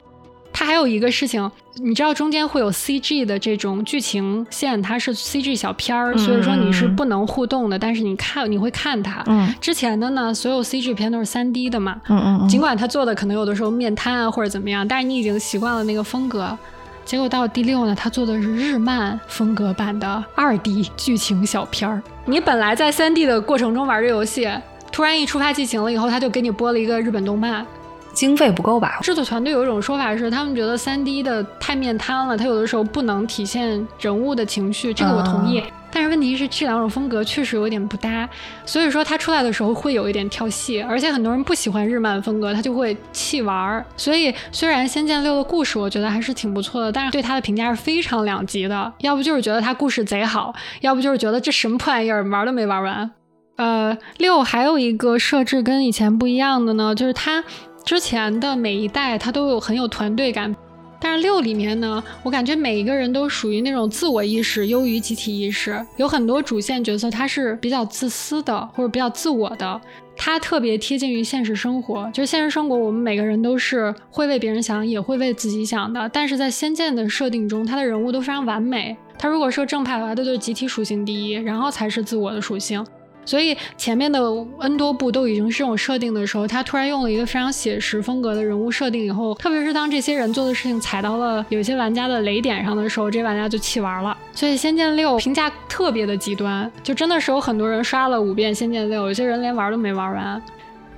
[0.55, 1.51] 它还有一个事情，
[1.83, 9.23] 你知道中间会有 CG 的这种剧情线，它是 CG 小片儿，所以说你是不能互动的，但是你看你会看它。
[9.25, 9.53] 嗯。
[9.59, 11.99] 之前的呢，所有 CG 片都是 3D 的嘛。
[12.07, 12.47] 嗯嗯。
[12.47, 16.57] 尽管它做的可能有的时候面瘫啊或者怎么样，但是你已经习惯了那个风格。
[17.05, 22.01] 结果到第六呢，他做的是日漫风格版的二 D 剧情小片儿。
[22.25, 24.49] 你本来在三 D 的过程中玩这游戏，
[24.91, 27.65] 突然一触发剧情了以后，他就给你播了一个日本动漫。
[28.13, 28.99] 经费不够吧？
[29.01, 34.93] 制作团队有一种说法是，他们觉得三 D 的太面瘫了，他有的时候不能体现人物的情绪。
[34.93, 35.63] 这个我同意。
[35.93, 38.27] 但是问题是，这两种风格确实有点不搭，
[38.65, 43.85] 所以说它出来的时候会有一点跳戏，而且很多人不喜欢日漫风格，他就会弃玩儿。
[43.95, 50.51] 所以虽然《仙剑六》的故事我觉得还是挺不错的，但是对它的评价是非常两极的，要不就是觉得它故事贼好，
[50.81, 53.11] 要不就是觉得这什么破玩意儿，玩都没玩完。
[53.57, 57.43] 呃，六还有一个设置跟以前不一样的呢，就是它
[57.85, 60.55] 之前的每一代它都有很有团队感。
[61.03, 69.81] 但是六里面呢，我感觉每一个人都属于那种自我意识优于集体意识，有很多主线角色他是比较自私的或者比较自我的，
[70.15, 72.09] 他特别贴近于现实生活。
[72.13, 76.07] 就是现实生活，我们每个人都是会为别人想，也会为自己想的。
[76.07, 78.95] 但是在仙剑的设定中，他的人物都非常完美。
[79.19, 82.81] 他如果是正派的话，他就是集体属性第一，然后才是自我的属性。
[83.25, 84.19] 所以前面的
[84.59, 94.17] N 多部都已经是这种设定的时候，他突然用了一个非常写实风格的人物设定以后，特别是当这些人做的事情踩到了有些玩家的雷点上的时候，这玩家就弃玩了。
[94.33, 100.41] 所以《仙剑六》评价特别的极端，就真的是有很多人刷了五遍《仙剑六》，有些人连玩都没玩完。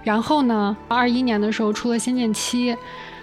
[0.03, 2.73] 然后呢，二一年的时候出了《仙剑七》。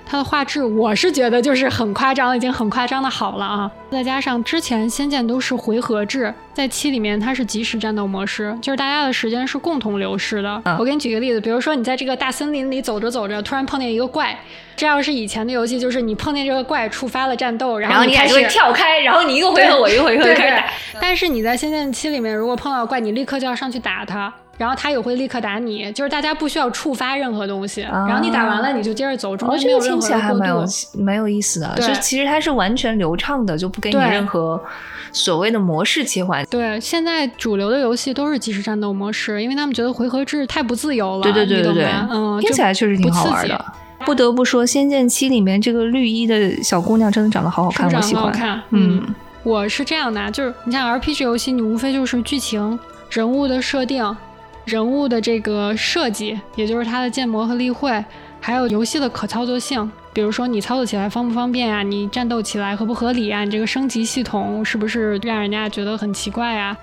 [0.04, 3.70] 它的画质，我是觉得就是很夸张，已经很夸张的好了啊！
[3.90, 10.62] 再加上之前仙剑都是回合制，在七里面它是即时战斗模式，就是大家的时间是共同流逝的。
[10.78, 14.38] 我给你举个例子，比如说你在这个大森林里走着走着，突然碰见一个怪，
[14.76, 20.66] 这要是以前的游戏，就是你碰见这个怪触发了战斗，然后你开始跳开，然后你一个回合我一个回合开始打。
[21.00, 24.32] 但是你在仙剑七里面，如果碰到怪，你立刻就要上去打它。
[24.62, 31.74] 然后他也会立刻打你，就是大家不需要触发任何东西，然后你打完了你就接着走，中间没有任何过渡，蛮有意思的。
[31.80, 34.62] 就其实它是完全流畅的，就不给你任何
[35.10, 36.46] 所谓的模式切换。
[36.46, 41.22] 对，现在主流的游戏都是即时战斗模式，因为他们觉得回合制太不自由了。
[41.22, 43.64] 对对对对对，嗯，听起来确实挺好玩的。
[44.06, 48.62] 不得不说，《仙剑七》里面这个绿衣的小姑娘真的长得好好看，我喜欢看。
[48.70, 49.02] 嗯，
[49.42, 52.78] 我是这样的，就是你像 RPG 游戏，你无非就是剧情、
[53.10, 54.16] 人物的设定。
[54.64, 58.04] 人物的这个设计，也就是它的建模和例会，
[58.40, 61.82] 还有游戏的可操作性，比如说你操作起来方不方便啊？
[61.82, 63.44] 你战斗起来合不合理啊？
[63.44, 66.76] 你这个升级系统是不是让人家觉得很奇怪啊？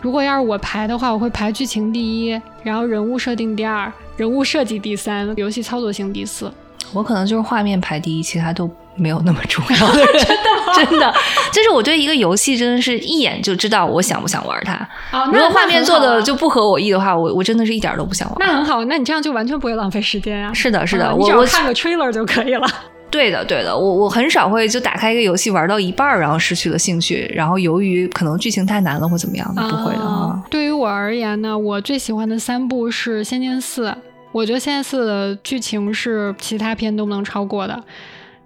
[0.00, 6.50] 如果要是我排的话，我会排剧情第一，然后人物设定第二，人物设计第三，游戏操作性第四。
[6.92, 8.70] 我可能就是画面排第一，其他都。
[9.00, 10.50] 没有那么重要的人， 真的，
[10.90, 11.14] 真的，
[11.52, 14.74] 就是我对一个游戏真的是一眼就知道我想不想玩它。
[15.16, 18.36] 啊，如果画面做的就不合我意的话，我我真的是一点都不想玩。
[18.40, 20.52] 那很好，那你这样就完全不会浪费时间啊。
[20.52, 22.66] 是的，是的，我我看个 trailer 就可以了。
[23.08, 30.42] 对的，对的，我我很少会就打开一个游戏玩到一半然后失去了兴趣，然后由于可能剧情太难了或怎么样的，不会的啊。
[30.50, 33.90] 对于我而言呢，我最喜欢的三部是《仙剑四》，
[34.32, 37.82] 我觉得《仙剑四》的剧情是其他片都不能超过的。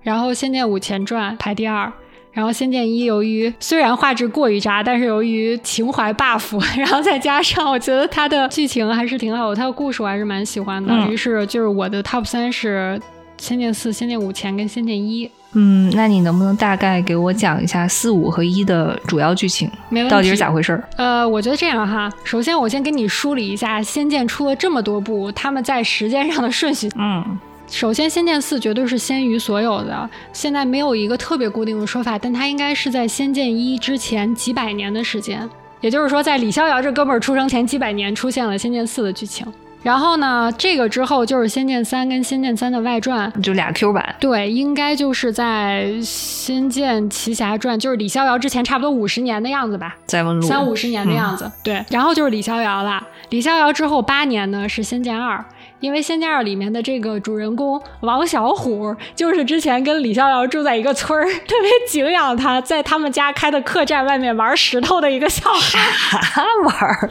[0.02, 1.92] 然后《仙剑五前传》排第二，
[2.32, 10.92] 然后《仙剑一》由于虽然画质过于渣，但是由于情怀 buff， 然后再加上我觉得它的剧情还是挺好的，它的故事我还是蛮喜欢的。
[11.08, 12.98] 于是就是我的 top 三是
[13.36, 15.26] 《仙剑四》《仙剑五前》跟《仙剑一》。
[15.52, 19.70] 嗯，那你能不能大概给我讲一下四五和一的主要剧情？
[19.88, 20.10] 没问题。
[20.10, 20.82] 到底是咋回事？
[20.96, 26.88] 呃，我觉得这样哈，首先我先给你梳理一下《仙剑》出了这么多部，他们在时间上的顺序。
[26.96, 27.38] 嗯。
[27.68, 30.10] 首先，《仙剑四》绝对是先于所有的。
[30.32, 35.48] 现在没有一个特别固定的说法，但它应该是在《仙剑一》之前几百年的时间。
[35.80, 39.46] 也就是说，在李逍遥这哥们儿出生前几百年，出现了《仙剑四》的剧情。
[39.82, 44.14] 然后呢，这个之后就是《仙剑三》跟《仙剑三》的外传，就俩 Q 版。
[44.20, 51.50] 对，应该就是在《仙剑奇侠传》，就是李逍遥之前差不多五十年的样子吧，在问路三五十年的样子。
[51.64, 53.02] 对，然后就是李逍遥了。
[53.30, 55.38] 李逍遥之后八年呢是《仙剑二》，
[55.80, 67.10] 因为《仙剑二》里面的这个主人公王小虎，就是之前跟李逍遥住在一个村儿，特别敬仰他，在他们家开的客栈外面玩石头的一个小孩玩。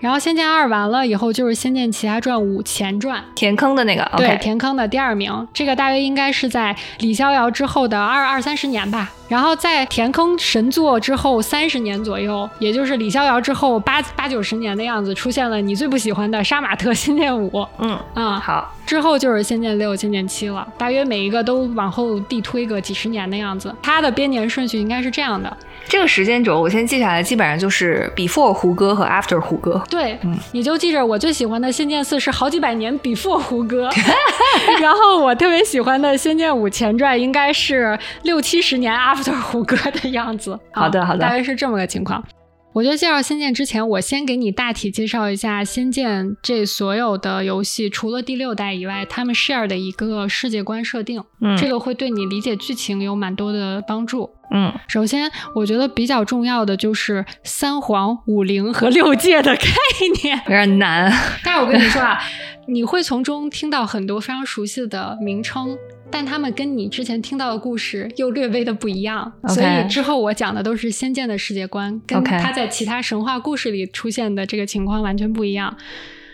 [0.00, 5.46] 然后《仙剑二》完了以后，就是《仙剑奇侠传五前传》，填坑的那个，对，填坑的第二名。
[5.52, 9.10] 这个大约应该是在李逍遥之后的二二三十年吧。
[9.28, 17.50] 然后在填坑神作之后三十年左右，也就是李逍遥之后八八九十年的样子，出现了你最不喜欢的杀马特《仙剑五》。
[17.78, 18.74] 嗯啊，好。
[18.86, 23.74] 之后就是《仙剑六》《仙剑七》了，大约每一个都往后递推个几十年的样子。
[23.82, 25.54] 它的编年顺序应该是这样的。
[25.88, 29.82] 这个时间轴我先记下来，基本上就是 before 胡歌和 after 胡歌。
[29.88, 30.18] 对，
[30.52, 33.88] 你就记着我最喜欢的《仙剑四》是好几百年 before 胡歌，
[34.80, 40.58] 然后我特别喜欢的《仙剑五前传》应该是六七十年 after 胡歌的样子。
[40.72, 42.22] 好的，好的，大概是这么个情况。
[42.78, 54.30] 我觉得介绍《仙剑》之前，我先给你大体介绍一下《仙剑》这所有的游戏，除了第六代以外，他们 share 的一个世界观设定，嗯，这个会对你理解剧情有蛮多的帮助。
[54.54, 59.66] 嗯，首先我觉得比较重要的就是三皇五灵和六界的概
[60.22, 61.12] 念， 有点难。
[61.42, 62.16] 但是我跟你说啊，
[62.68, 65.76] 你会从中听到很多非常熟悉的名称。
[66.10, 75.76] 但他们跟你之前听到的故事又略微的不一样，所以之后我讲的都是仙剑的世界观，跟他在其他神话故事里出现的这个情况完全不一样。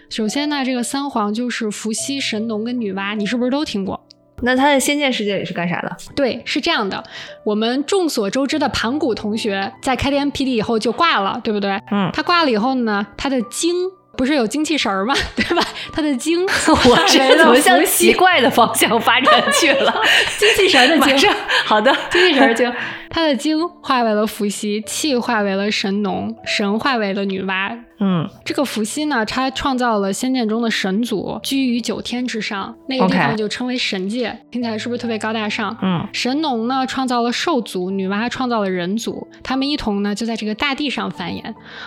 [0.08, 4.00] 首先呢，这个三皇就是伏羲、神农跟女娲，你是不是都听过？
[4.42, 5.96] 那他在仙剑世界里是干啥的？
[6.14, 7.02] 对，是这样的，
[7.44, 11.80] 我们众所周知的盘古同学在开天辟地以后就挂了，对不对？
[11.90, 13.74] 嗯，他挂了以后呢，他的精。
[14.16, 15.14] 不是有精气神儿吗？
[15.36, 15.62] 对吧？
[15.92, 20.02] 他的精， 我这怎么向奇怪的方向发展去了？
[20.38, 21.30] 精气神的精，
[21.64, 22.72] 好的，精气神精。
[23.10, 27.78] 他的精化为了伏羲，气化为了神农，神化为了女娲。
[28.00, 34.36] 嗯，这个伏羲呢，他创造了仙剑中的神族，居于九天之上，那个地方就称为神界。
[34.50, 35.76] 听起来是不是特别高大上？
[35.82, 41.42] 嗯，神农呢，创造了兽族，女娲创造了人族，他们一同呢就在这个大地上繁衍。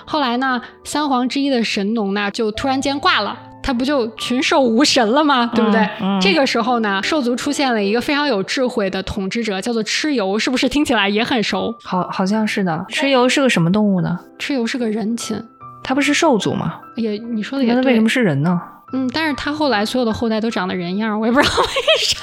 [0.06, 3.38] 后来呢，三皇之一的神农呢，就突然间挂了。
[3.62, 5.46] 他不就群兽无神了吗？
[5.54, 5.86] 对不对？
[6.22, 11.76] 这个时候呢，兽族出现了一个非常有智慧的统治者，叫做蚩尤，是不是听起来也很熟？
[11.84, 12.86] 好，好像是的。
[12.88, 14.18] 蚩尤是个什么动物呢？
[14.40, 15.38] 蚩尤是个人禽，
[15.88, 16.82] 他不是兽族吗？
[16.98, 17.82] 也，你说的也对。
[17.82, 18.62] 那为什么是人呢？
[18.92, 21.66] 嗯，但是他后来所有的后代都长得人样，我也不知道为
[21.98, 22.18] 啥。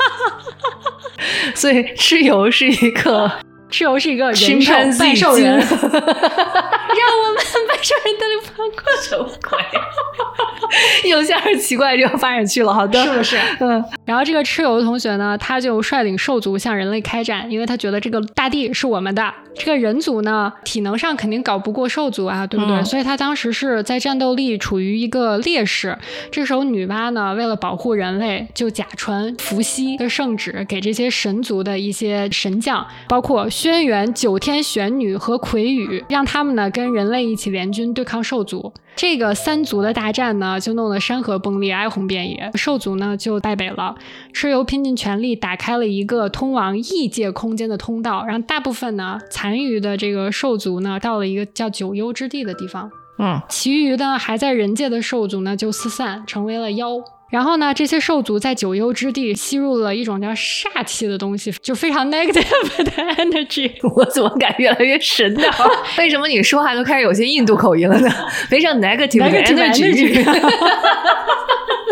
[1.56, 3.30] 所以蚩尤是一个。
[3.72, 11.10] 蚩尤是一个人兽拜兽人， 让我们拜兽人得了潘过什么鬼？
[11.10, 13.36] 有些人奇怪的地方发展去了，好的，是不是？
[13.60, 13.84] 嗯。
[14.04, 19.32] 然后这个蚩尤同学呢，他就率领兽族向人类开战，因为他觉得这个大地是我们的。
[19.56, 22.82] 这个人族呢，体能上肯定搞不过兽族啊，对不对？
[22.82, 25.96] 所以他当时是在战斗力处于一个劣势。
[26.32, 33.48] 这时候女娲呢，为了保护人类，就假传伏羲的圣旨给这些神族的一些神将，包括。
[33.48, 38.72] 轩辕九天玄女和魁羽，让他们呢跟人类一起联军对抗兽族。
[38.96, 42.50] 这个三族的大战呢，就弄得山河崩裂，哀鸿遍野。
[42.54, 43.93] 兽族呢就败北了。
[44.32, 52.90] 蚩尤拼尽全力打开了一个通往异界空间的通道，让大部分呢残余的这个兽族呢到了一个叫九幽之地的地方。
[53.18, 56.96] 嗯，其余的还在人界的兽族呢就四散，成为了妖。
[57.30, 63.72] 然后呢，这些兽族在九幽之地吸入了一种叫煞气的东西，就非常 negative 的 energy。
[63.96, 65.42] 我怎么感觉越来越神呢？
[65.98, 68.10] 为什么你说话都开始有些印度口音了呢？
[68.48, 70.22] 非常 negative 的 energy。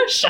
[0.08, 0.28] 啥？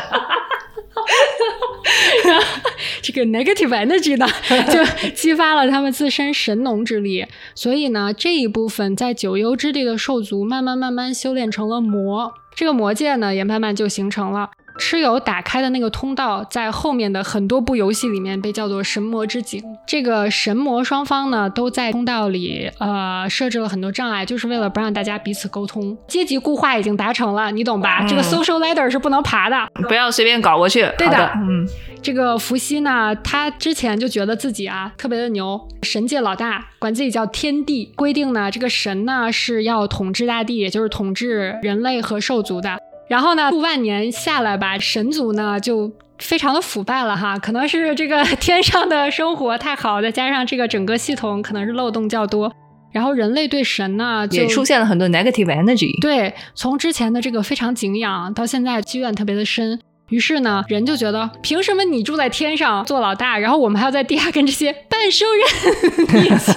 [3.03, 4.27] 这个 negative energy 呢，
[4.71, 7.27] 就激发了他们自身神农之力。
[7.55, 12.35] 所以呢，这一部分在九幽之地的兽族，慢慢慢慢修炼成了魔。
[12.55, 14.51] 这个魔界呢，也慢慢就形成了。
[14.83, 19.63] 蚩尤打开的那个通道，在后面的很多部游戏里面被叫做神魔之井。
[19.87, 25.97] 这个神魔双方呢，都在通道里呃设置了很多障碍，就是为了不让大家彼此沟通。
[26.09, 28.05] 阶级固化已经达成了，你懂吧？
[28.09, 29.57] 这个 social ladder 是不能爬的，
[29.87, 30.91] 不要随便搞过去。
[30.99, 31.65] 对的，嗯。
[32.03, 37.93] 这个伏羲呢，他之前就觉得自己啊特别的牛，神界老大，管自己叫天帝。
[37.95, 42.77] 规定呢，这个神呢是要统治大地，也就是统治人类和兽族的。
[43.09, 52.53] 然后呢，数万年下来吧，神族呢就非常的腐败了哈， 可能是这个天上的生活太好，再加上这个整个系统可能是漏洞较多。
[52.93, 55.99] 然后人类对神呢，也出现了很多 negative energy。
[56.03, 59.81] 对，从之前的这个非常敬仰，到现在积怨特别的深。
[60.11, 66.53] 于是呢，人就觉得，凭什么你住在天上做老大，然后我们还要在地下跟这些半兽人 一起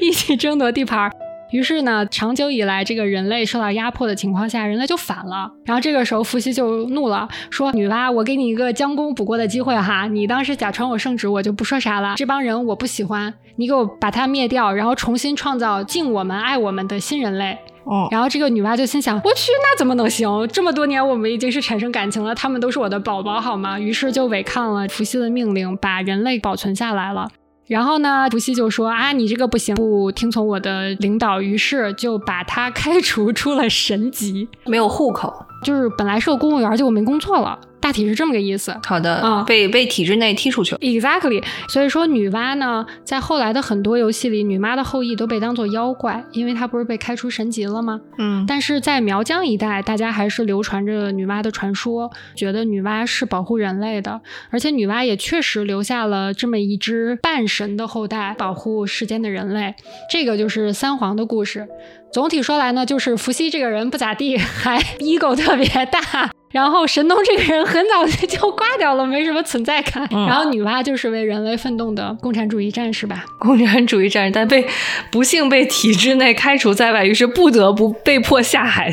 [0.06, 1.10] 一起争夺地盘？
[1.52, 5.50] 于是呢，长久以来，这个人类受到压迫的情况下，人类就反了。
[5.64, 12.14] 然后这个时候，伏羲就怒了，说：“女娲，我给你一个将功补过的机会哈，你当时假传我圣旨，我就不说啥了。
[12.16, 20.46] 这帮人我不喜欢，你给我把他灭掉，然后重新创造敬我们、爱我们的新人类。”哦，然后这个女娲就心想：“我去，那怎么能行？
[20.48, 27.28] 这么多年我们已经是产生感情了，他们都是我的宝宝，好吗？”于是就违抗了伏羲的命令，把人类保存下来了。
[27.70, 37.56] 然后呢，伏羲就说啊，你这个不行，不听从我的领导，于是就把他开除出了神级，没有户口，就是本来是个公务员，结果没工作了。
[37.80, 38.76] 大体是这么个意思。
[38.84, 40.78] 好的，嗯，被被体制内踢出去了。
[40.80, 41.42] Exactly。
[41.68, 48.00] 所以说，女娲呢，在后来的很多游戏里，女娲的后裔都被当做妖怪，因为她不是被开除神籍了吗？
[48.18, 48.44] 嗯。
[48.46, 54.20] 但是在苗疆一带，大家还是流传着女娲的传说，觉得女娲是保护人类的，
[54.50, 59.74] 而且女娲也确实留下了这么一只半神的后代，保护世间的人类。
[60.10, 61.66] 这个就是三皇的故事。
[62.12, 66.30] 总体说来呢，就是伏羲这个人不咋地，还 ego 特别大。
[66.50, 70.06] 然后神农这个人很早就挂掉了，没什么存在感。
[70.10, 73.24] 然后女娲就是为人类奋斗的共产主义战士吧？
[73.38, 74.66] 共产主义战士，但被
[75.12, 78.90] 不幸被体制内开除在外，于是不得不被迫下海，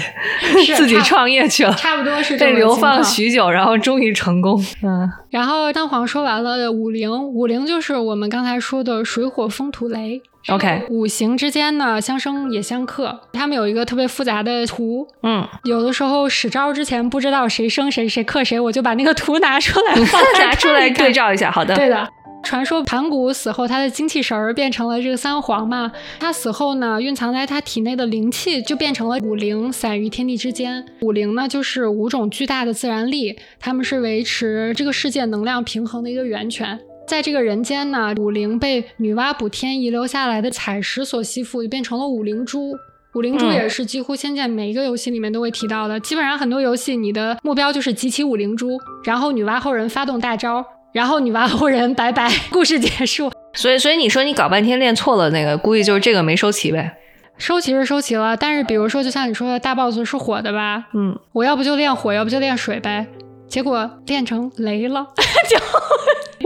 [0.75, 1.73] 自己创业去了。
[1.73, 4.63] 差不多是被流放许久，然后终于成功。
[4.83, 5.11] 嗯。
[5.29, 10.21] 然后丹皇说完了五灵，五灵就是我们刚才说的水火风土雷。
[10.49, 15.05] OK，五行之间呢相生也相克，他们有一个特别复杂的图。
[15.23, 19.93] 嗯，有的时候使招之前不知道谁生谁谁克谁，我就把那个图拿出来
[20.39, 21.51] 拿出来对照一下。
[21.51, 22.07] 好的，对的。
[22.43, 25.91] 传说盘古死后，他的精气神儿变成了这个三皇嘛。
[26.17, 30.85] 他死后呢，蕴藏在他体内的灵气就变成了五灵，散于天地之间。
[31.01, 36.79] 五灵呢，就是五种巨大的自然力，他们是维持这个世界能量平衡的一个源泉。
[37.07, 42.73] 在这个人间呢，五灵被女娲补天遗留下来的彩石所吸附，就变成了五灵珠。
[43.15, 45.97] 五灵珠也是几乎仙剑每一个游戏里面都会提到的。
[46.01, 53.31] 基本上很多游戏，你的目标就是集齐五灵珠，然后女娲后人发动大招，然后女娲后人拜拜，故事结束。
[53.53, 56.97] 所以，所以你说你搞半天练错了，那个估计就是这个没收齐呗。
[57.37, 60.87] 收齐是收齐了，但是比如说，就像你说的大 boss 是火的吧？
[60.93, 63.07] 嗯，我要不就练火，要不就练水呗。
[63.47, 65.07] 结果练成雷了，
[65.49, 65.57] 就。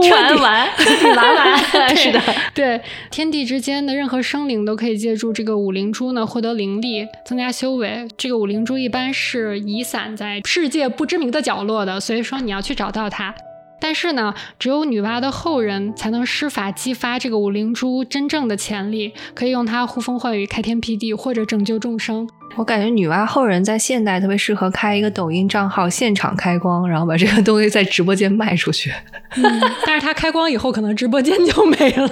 [0.08, 0.68] 传完，
[1.14, 1.58] 完完，
[1.94, 2.20] 是的，
[2.54, 2.80] 对，
[3.10, 8.08] 天地之间的任何生灵都可以借助这个五灵珠呢获得灵力，增加修为。
[8.16, 13.32] 这个五灵珠一般是遗散在世界不知名的角落的，所以说你要去找到它。
[13.82, 22.28] 但是呢，只有女娲的后人才能施法激发这个五灵珠真正的潜力，可以用它呼风唤雨、开天辟地或者拯救众生。
[22.54, 28.92] 我感觉女娲后人在现代特别适合开一个抖音账号，现场开光，然后把这个东西在直播间卖出去。
[29.34, 32.08] 嗯，但是它开光以后，可能直播间就没了。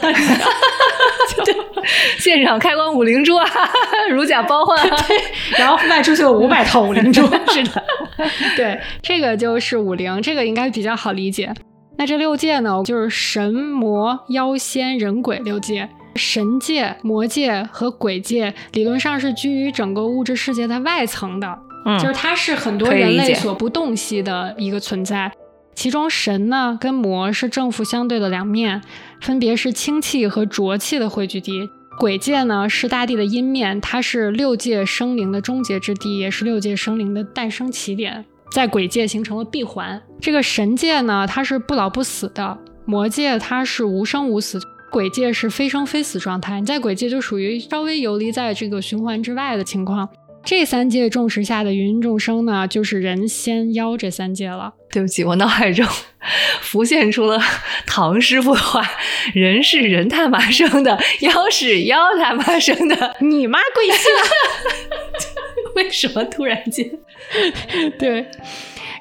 [1.45, 1.55] 对，
[2.19, 3.47] 现场开光五灵珠啊，
[4.11, 4.77] 如假包换。
[5.07, 5.17] 对，
[5.59, 7.23] 然后卖出去了五百套五灵珠。
[7.49, 7.83] 是的，
[8.57, 11.53] 对，这个就是五灵，这个应该比较好理解。
[11.99, 15.89] 那这六界呢，就是神魔妖仙人鬼六界。
[16.17, 25.31] 神界、魔界和鬼界理论上是居于整个物质世界的外层的，嗯，就是它是很多人类所不洞悉的一个存在。
[25.81, 28.83] 其中神呢跟魔是正负相对的两面，
[29.23, 31.71] 分别是清气和浊气的汇聚地。
[31.99, 38.27] 鬼界呢是大地的阴面，它是六界生灵的终结之地，也是六界生灵的诞生起点。
[38.53, 40.03] 在鬼界形成了闭环。
[40.21, 44.61] 这个神界呢，它是不老不死的；魔界它是无生无死。
[44.93, 50.07] 鬼界是非生非死状态，你在鬼界就属于稍微游离在这个循环之外的情况。
[50.43, 54.75] 这三界众识下的芸芸众生呢，就是人仙妖这三界了。
[54.91, 55.87] 对不起，我脑海中
[56.61, 57.41] 浮现出了
[57.87, 58.83] 唐师傅的话：
[59.33, 63.17] 人是人他妈生的，妖是妖他妈生的。
[63.21, 64.11] 你妈贵姓？
[65.77, 66.91] 为什么突然间？
[67.99, 68.27] 对。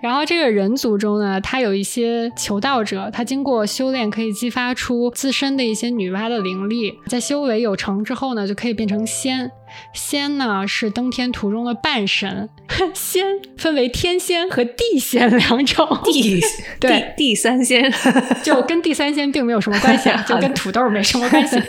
[0.01, 9.51] 然后这个人族中呢，他有一些求道者，他经过修炼可以激发出自身的一些女娲的灵力，在修为有成之后呢，就可以变成仙。
[9.93, 12.49] 仙呢是登天途中的半神，
[12.93, 13.25] 仙
[13.57, 15.87] 分为天仙和地仙两种。
[16.05, 16.41] 地
[16.79, 17.91] 对地三仙
[18.43, 21.61] 就跟地三仙并没有什么关系，就跟土豆没什么关系。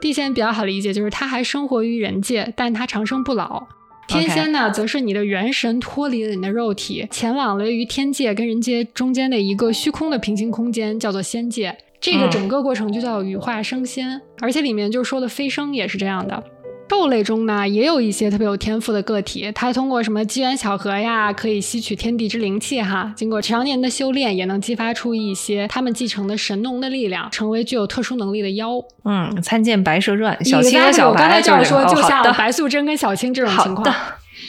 [0.00, 3.66] 地仙比较好理解，就是他还生活于人界，但他长生不老。
[4.06, 11.76] 天仙呢，则是你的元神脱离了你的肉体，前往了于天界跟人界中间的一个虚空的平行空间，叫做仙界。
[12.00, 16.42] 这个整个过程就叫羽化升仙，而且里面就说的飞升也是这样的。
[16.88, 28.72] 兽类中呢，也有一些特别有天赋的个体，它通过什么机缘巧合呀，可以吸取天地之灵气哈，经过常年的修炼，也能激发出一些他们继承的神农的力量，成为具有特殊能力的妖。
[29.04, 31.20] 嗯，参见《白蛇传》，小青和小白。
[31.20, 33.94] 刚才就是说，就像白素贞跟小青这种情况。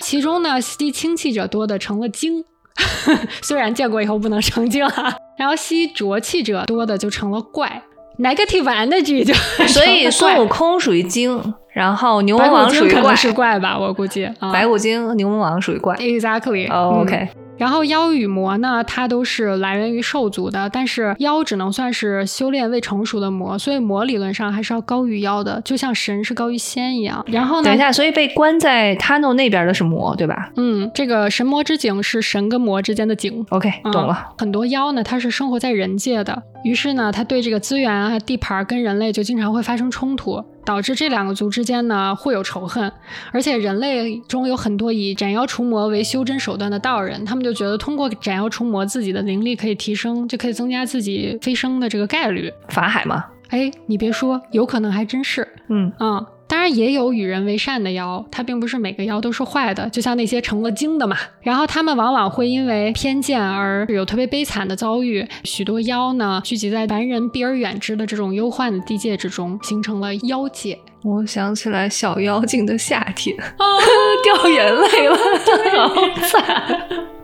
[0.01, 2.43] 其中呢，吸清气者多的成了精，
[3.43, 5.15] 虽然建国以后不能成精哈。
[5.37, 7.83] 然后吸浊气者多的就成了怪。
[8.19, 9.33] Negative energy 就
[9.67, 13.77] 所以孙悟空属于精，然后牛魔王属于怪是怪吧？
[13.79, 15.95] 我估计白骨精、牛魔王属于怪。
[15.95, 16.69] Exactly.
[16.71, 17.29] OK.
[17.59, 27.23] 然后妖与魔呢，它都是来源于兽族的，但是妖只能算是修炼未成熟的魔，所以魔理论上还是要高于妖的，就像神是高于仙一样。
[27.29, 27.65] 然后呢？
[27.65, 30.49] 等一下，所以被关在 Tano 那边的是魔，对吧？
[30.55, 33.45] 嗯，这个神魔之井是神跟魔之间的井。
[33.49, 34.29] OK，懂了。
[34.37, 40.41] 很多妖呢，它是生活在人界的，于是呢，它对这个资源啊、地盘跟人类就经常会发生冲突。
[40.69, 42.91] 导致这两个族之间呢互有仇恨，
[43.31, 52.53] 而且人类中有很多以斩妖除魔为修真手段的道人，他们就觉得通过斩妖除魔，自己的灵力可以提升，就可以增加自己飞升的这个概率。
[52.67, 53.25] 法海吗？
[53.47, 55.47] 哎，你别说，有可能还真是。
[55.69, 56.23] 嗯嗯。
[56.49, 61.15] 当然也有与人为善的妖，它并不是每个妖都是坏的，就像那些成了精的嘛。
[61.41, 65.25] 然后他们往往会因为偏见而有特别悲惨的遭遇。
[65.43, 70.79] 许多妖呢，聚集在凡人避而远之的这种忧患的地界之中，形成了妖界。
[71.03, 73.37] 我想起来小妖精的夏天，
[74.23, 75.17] 掉眼泪了，
[75.87, 77.18] 好惨。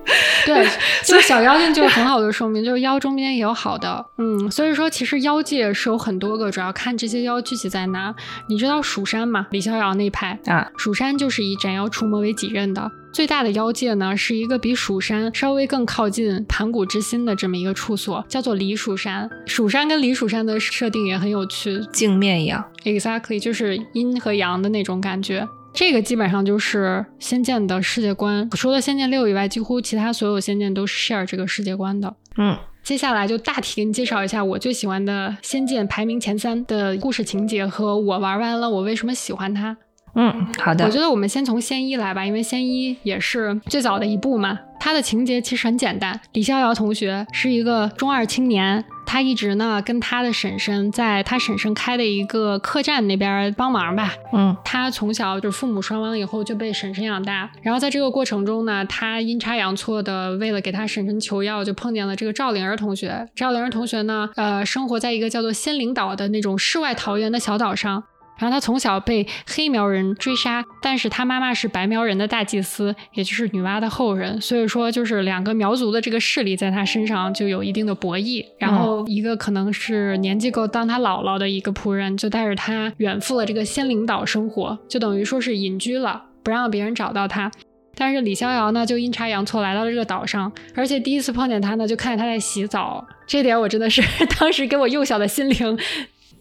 [0.46, 0.68] 对，
[1.04, 8.14] 就小妖精就是很好的说明，就是妖中间也有好的，嗯，所以说其实妖界是有很多个，主要看这些妖聚集在哪。
[8.48, 9.48] 你知道蜀山吗？
[9.52, 12.92] 李逍遥那派啊，蜀山就是以斩妖除魔为己任的。
[13.12, 19.30] 最大的妖界呢，是一个比蜀山稍微更靠近盘古之心的这么一个处所，叫做离蜀山。
[19.46, 25.48] 蜀山跟离蜀山的设定也很有趣，镜面一样，exactly 就是阴和阳的那种感觉。
[25.76, 32.16] 这个基本上就是仙剑的世界观，除了仙剑六以外，几乎其他所有仙剑都是 share 这个世界观的。
[32.38, 39.76] 嗯，接下来就大体给你介绍一下我最喜欢的仙剑排名前三的故事情节和我玩完了我为什么喜欢它。
[40.16, 40.86] 嗯，好的。
[40.86, 44.58] 我觉得我们先从仙一来吧，因为仙一也是最早的一部嘛。
[44.80, 54.14] 它的情节其实很简单，李逍遥同学是一个中二青年，他一直呢跟他的婶婶在他婶婶开的一个客栈那边帮忙吧。
[54.34, 63.28] 嗯，他从小就是父母双亡以后就被婶婶养大，然后在这个过程中呢，他阴差阳错的为了给他婶婶求药，就碰见了这个赵灵儿同学。
[63.36, 68.04] 赵灵儿同学呢，呃，生活在一个叫做仙灵岛的那种世外桃源的小岛上。
[68.38, 78.46] 然后他从小被黑苗人追杀，但是他妈妈是白苗人的大祭司，也就是女娲的后人，所以说就是两个苗族的这个势力在他身上就有一定的博弈。
[78.60, 87.52] 然后一个可能是年纪够当他姥姥的一个仆人，就带着他远赴了这个仙灵岛生活，就等于说是隐居了，不让别人找到他。
[87.98, 94.02] 但是李逍遥呢，就阴差阳错来到了这个岛上，而且第一次碰见他呢，就看见他在洗澡，这点我真的是
[94.38, 95.80] 当时给我幼小的心灵。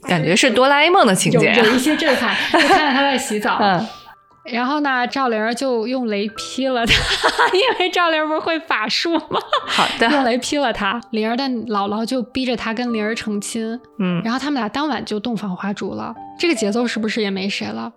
[0.06, 2.34] 感觉是哆啦 A 梦的情节，有一些震撼。
[2.52, 3.86] 就看到他在洗澡， 嗯，
[4.44, 6.92] 然后呢，赵灵就用雷劈了他，
[7.52, 9.40] 因为赵灵不是会法术吗？
[9.66, 11.00] 好的，用雷劈了他。
[11.10, 16.14] 灵儿的姥姥就逼着他跟灵儿成亲，嗯，然后他们俩当晚就洞房花烛了。
[16.38, 17.90] 这个节奏是不是也没谁了？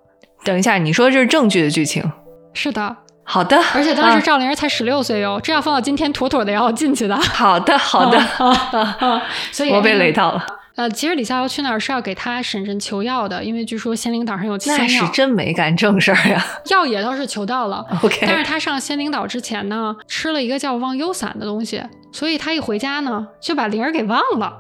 [0.43, 2.09] 等一下，你说这是正剧的剧情？
[2.53, 3.61] 是的，好的。
[3.73, 7.15] 而且当时赵灵儿才十六岁哟，这要放到今天，妥妥的要进去的。
[7.17, 10.45] 好的，好的，所以我被雷到了。
[10.77, 14.79] 呃，其实李逍遥去那儿是要给他婶婶求药的，因为据说仙灵岛上有仙药。
[14.79, 16.45] 那是真没干正事儿呀！
[16.69, 18.19] 药也倒是求到了， OK。
[18.27, 24.53] 但是他上仙灵岛之前呢，吃了一个叫忘忧散的东西，所以他一回家呢，就把灵儿给忘了。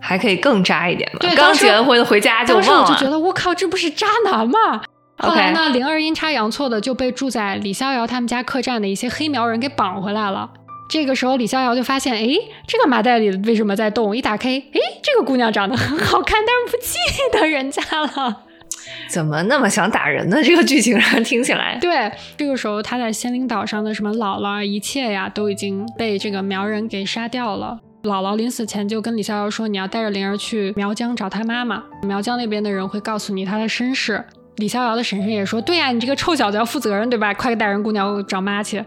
[0.00, 1.18] 还可以更渣一点吗？
[1.20, 2.68] 对，刚结完婚回家就忘了。
[2.68, 4.80] 当时我就觉得，我靠，这不是渣男吗？
[5.18, 10.48] 后来呢，灵儿阴差阳错的就被住在李逍遥他们家客栈的一些黑苗人给绑回来了。
[10.88, 12.28] 这个时候，李逍遥就发现，哎，
[12.66, 14.16] 这个麻袋里为什么在动？
[14.16, 16.98] 一打开，哎，这个姑娘长得很好看，但是不记
[17.32, 18.42] 得人家了。
[19.08, 20.42] 怎么那么想打人呢？
[20.42, 21.78] 这个剧情上听起来。
[21.80, 27.80] 对，这个时候他在仙灵岛上的什么姥姥一切呀，都已经被这个苗人给杀掉了。
[28.02, 34.22] 姥姥临死前就跟李逍遥说：“你要带着灵儿去苗疆找他妈妈，苗疆那边的人会告诉你他的身世。”
[34.56, 37.32] 李逍遥的婶婶也说：“对呀，你这个臭小子要负责任，对吧？
[37.32, 38.84] 快带人姑娘找妈去。”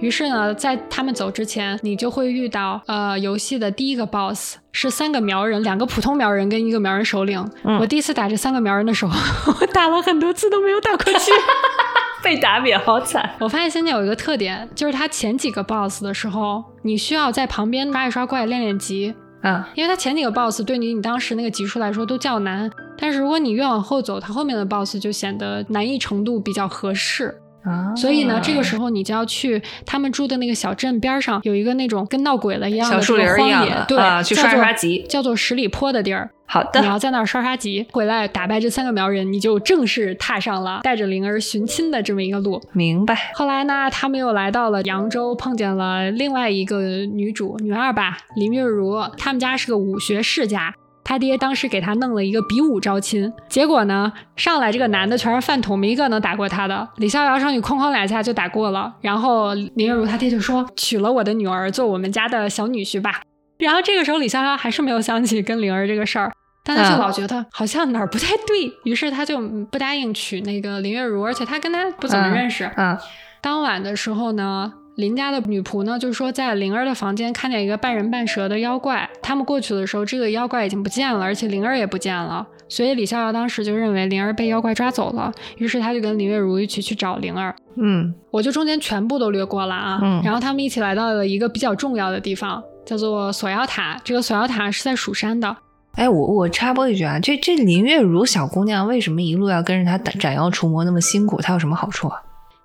[0.00, 7.46] 于是呢，在他们走之前，你就会遇到呃，游戏的第一个 boss 是三个苗人，两个普通苗人跟一个苗人首领。
[7.80, 9.12] 我第一次打这三个苗人的时候，
[9.60, 11.30] 我打了很多次都没有打过去，
[12.24, 13.30] 被打扁好惨。
[13.38, 19.14] 我发现现在有一个特点，就是他前几个 boss 的时候，你需要在旁边刷一刷怪练练级。
[19.42, 27.39] 啊，因为他前几个 boss 对你你当时那个级数来说都较难，但是如果你越往后走，它后面的 BOSS 就显得难易程度比较合适。
[27.64, 36.30] 啊，所以呢，这个时候你就要去他们住的那个小镇边上，有一个那种跟闹鬼了一样的树林一样的，对，去刷刷级，叫做十里坡的地儿。
[36.46, 42.60] 好的，你要在那儿刷刷集，回来打败这三个苗人，你就正式踏上了带着灵儿寻亲的这么一个路。
[42.72, 43.30] 明白。
[43.34, 49.00] 后来呢，他们又来到了扬州，碰见了另外一个女主女二吧，林月如。
[49.16, 50.74] 他们家是个武学世家。
[51.10, 56.88] 他爹当时给他弄了一个比武招亲，结果呢，上来这个男的全是饭桶，没一个能打过他的。
[56.98, 63.22] 李逍遥上去哐哐两下就打过了，然后林月如他爹就说娶了我的女儿做我们家的小女婿吧。
[63.58, 66.30] 然后这个时候李逍遥还是没有想起跟灵儿这个事儿，
[66.62, 72.70] 但他就老觉得好像哪儿不太对，于是他就不答应娶那个林月如，而且他跟他不怎么认识。
[72.76, 72.96] 嗯，
[73.40, 74.74] 当晚的时候呢。
[74.96, 79.08] 林家的女仆呢，就是说在灵儿的房间看见一个半人半蛇的妖怪。
[79.22, 82.46] 他们过去的时候，这个妖怪已经不见了，而且灵儿也不见了。
[82.68, 87.54] 所以李逍遥当时就认为灵儿被妖怪抓走了，于是他就跟林月如一起去找灵儿。
[87.76, 89.98] 嗯，我就中间全部都略过了啊。
[90.02, 94.00] 嗯，然后他们一起来到了一个比较重要的地方，叫做锁妖塔。
[94.04, 95.56] 这个锁妖塔是在蜀山的。
[95.94, 101.40] 哎，我我插播一句啊，这这林月如小姑娘为什么一路要跟着他斩妖除魔那么辛苦？
[101.40, 102.20] 她有什么好处啊？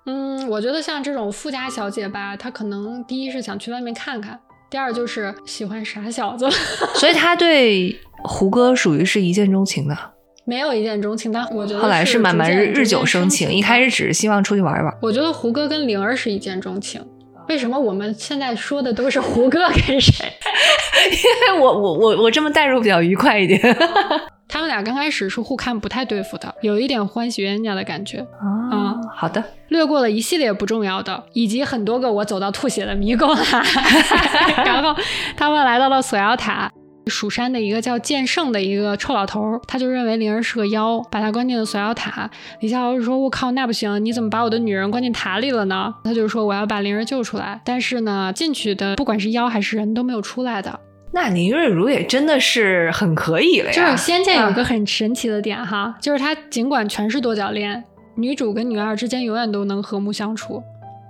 [0.06, 4.38] 嗯，我觉得像这种富家小姐吧，她可能第一是想去外面看看，
[4.70, 6.48] 第二就是喜欢傻小子，
[6.94, 9.96] 所以她对胡歌属于是一见钟情的，
[10.44, 14.96] 没有一见钟情，但我觉得后来是慢慢日日久生情，一开始只是希望出去玩一玩。
[15.02, 17.04] 我觉得胡歌跟灵儿是一见钟情，
[17.48, 20.24] 为什么我们现在说的都是胡歌跟谁？
[21.10, 23.60] 因为我我我我这么代入比较愉快一点。
[24.48, 28.95] 他们俩刚开始是互看不太对付的，有一点欢喜冤家的感觉啊。
[29.14, 33.28] 好的，略过了一系列不重要的，以及很多个我走到吐血的迷宫，
[34.64, 34.94] 然后
[35.36, 36.70] 他们来到了锁妖塔。
[37.08, 42.28] 蜀山的一个叫剑圣的一个臭老头，他就认为灵儿是个妖，把他关进了锁妖塔。
[42.58, 50.80] 李逍遥就说：“我靠，那不行，你怎么把我的女人关进塔里了呢？”他就说：“我要把灵儿救出来。”但是呢，进去的不管是妖还是人都没有出来的。
[51.12, 53.72] 那林月如也真的是很可以了呀。
[53.72, 57.84] 就是仙剑有一个很神奇的点哈，就是它尽管全是多角恋，
[58.16, 60.62] 女主跟女二之间永远都能和睦相处。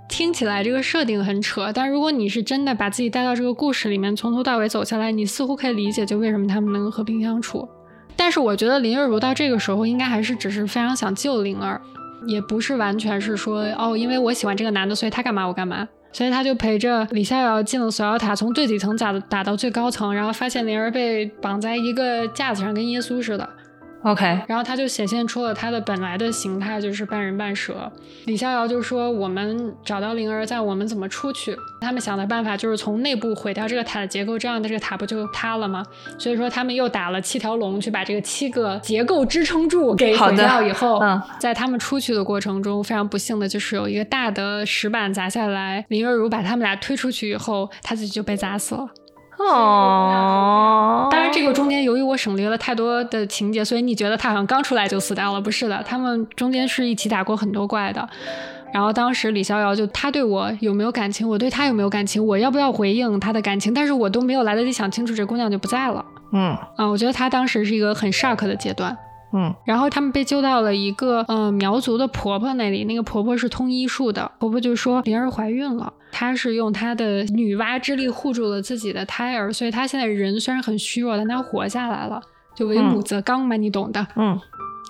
[0.09, 7.67] 听起来这个设定很扯，但如果你是真的把自己带到这个故事里面，从头到尾走下来，你似乎可以理解就为什么他们能和平相处。
[8.15, 11.79] 但是我觉得林月如到这个时候应该还是只是非常想救灵儿，
[12.25, 15.87] 也不是完全是说哦，因为我喜欢这个男的，所以他干嘛我干嘛。
[16.13, 23.47] 所以他就陪着李逍遥进了锁妖塔，从最底层打打到最高层，然后发现灵儿被绑在一个架子上，跟耶稣似的。
[24.03, 27.91] OK，然后他就显现出了他的本来的形态，就是半人半蛇。
[28.25, 31.57] 李逍遥就说：“我们找到灵儿，在我们怎么出去？
[31.81, 35.83] 他们想的办法就是从内部毁掉这个塔的结构，这样的这个塔不就塌了吗？
[36.17, 48.87] 所以说他们又打了七条龙，去把这个七个结构支撑柱给毁掉以后，嗯在他们出去的过程中，非常不幸的就是有一个大的石板砸下来，林月如把他们俩推出去以后，他自己就被砸死了。”
[49.37, 55.39] 哦，当然，这个中间由于我省略了太多的情节，所以你觉得他好像刚出来就死掉了？
[55.39, 58.09] 不是的，他们中间是一起打过很多怪的。
[58.73, 63.73] 然后当时李逍遥就他对我有没有感情，我对他有没有感情，我要不要回应他的感情？
[63.73, 66.03] 但是我都没有来得及想清楚，这姑娘就不在了。
[66.31, 68.97] 嗯，啊，我觉得他当时是一个很 shock 的阶段。
[69.37, 82.19] 嗯，然后他们被救到了一个呃苗族的婆婆那里，那个婆婆是通医术的，婆婆就说灵儿怀孕了，她是用她的女娲之力护住了自己的胎儿，所以她现在人虽然很虚弱，但她活下来了，
[82.55, 84.07] 就为母则刚嘛，你懂的。
[84.15, 84.39] 嗯。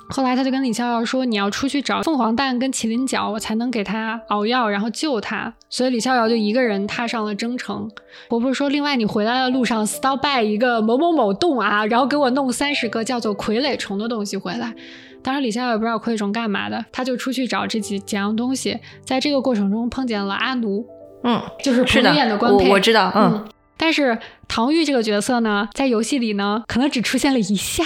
[0.09, 7.89] 后来他就跟李逍遥说：“你要出去找凤凰蛋跟麒麟角，我才能给他熬药，然后救他。”所以李逍遥就一个人踏上了征程。
[8.29, 14.73] 婆婆说：“另外，你回来的路上 stop by 一个某某某洞啊，然后给我弄三十个叫做傀儡虫的东西回来。”
[15.21, 18.79] 当时李逍遥也不知道傀儡虫干嘛的，他就出去找这几几样东西。
[19.03, 20.85] 在这个过程中碰见了阿奴，
[21.23, 23.45] 嗯，就是彭于晏的官配，我知道，嗯。
[23.75, 27.83] 但是唐钰这个角色呢，在游戏里呢，可能只出现了一下。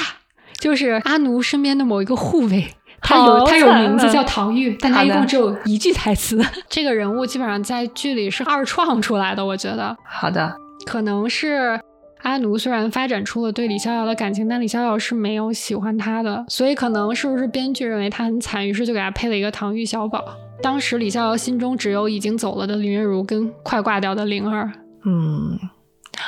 [0.62, 2.68] 就是阿奴身边的某一个护卫，
[3.02, 6.40] 他有他有名字叫唐钰，但他一共只有一句台词。
[6.70, 9.98] 这个人物基本上在剧里是二创出来的，我觉得。
[10.06, 10.56] 好的，
[10.86, 11.80] 可能是
[12.22, 20.24] 阿奴虽然发展出了对李逍遥的感情，但李逍遥是没有喜欢他的，所以可能是不是编剧认为他很惨，于是就给他配了一个唐钰小宝。
[20.62, 24.72] 当时李逍遥心中只有已经走了的林月如跟快挂掉的灵儿。
[25.06, 25.58] 嗯。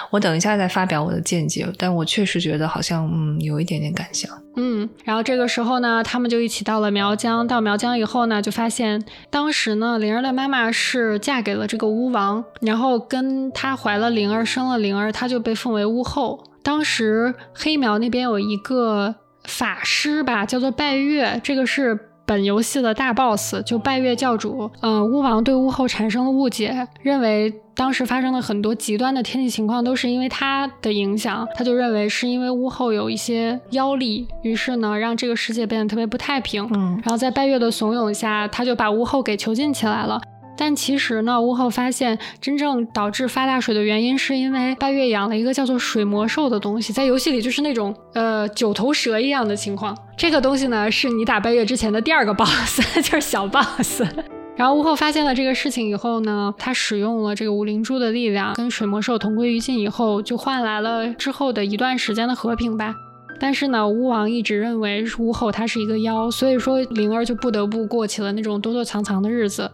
[0.10, 4.30] 我等一下再发表我的见解，但我确实觉得好像嗯有一点点感想。
[4.56, 7.48] 嗯，然后这个时候呢，他们就一起到了苗疆。
[7.48, 16.44] 到苗疆以后呢，就发现当时呢，灵儿的妈妈是嫁给了这个巫王，然后跟他怀了灵儿，生了灵儿，她就被奉为巫后。
[16.62, 22.00] 当时黑苗那边有一个法师吧，叫做拜月，这个是
[22.34, 24.68] 本游戏的大 boss，就拜月教主。
[24.82, 36.68] 嗯，巫王对巫后产生了误解，认为当时发生的很多极端的天气情况都是因为他的影响，他就认为是因为巫后有一些妖力，于是呢让这个世界变得特别不太平。
[36.74, 40.20] 嗯，然后在拜月的怂恿下，他就把巫后给囚禁起来了。
[40.56, 49.98] 但其实呢，巫后发现真正导致发大水的原因，是因为拜月养了一个叫做水魔兽的东西，在游戏里就是那种呃九头蛇一样的情况。
[50.16, 54.04] 这个东西呢，是你打拜月之前的第二个 boss，就是小 boss。
[54.56, 62.94] 然后巫后发现了这个事情以后呢，他使用了这个五灵珠的力量，跟水魔兽同归于尽以后，就换来了之后的一段时间的和平吧。
[63.40, 69.70] 但是呢，巫王一直认为巫后她是一个妖，所以说灵儿就不得不过起了那种躲躲藏藏的日子。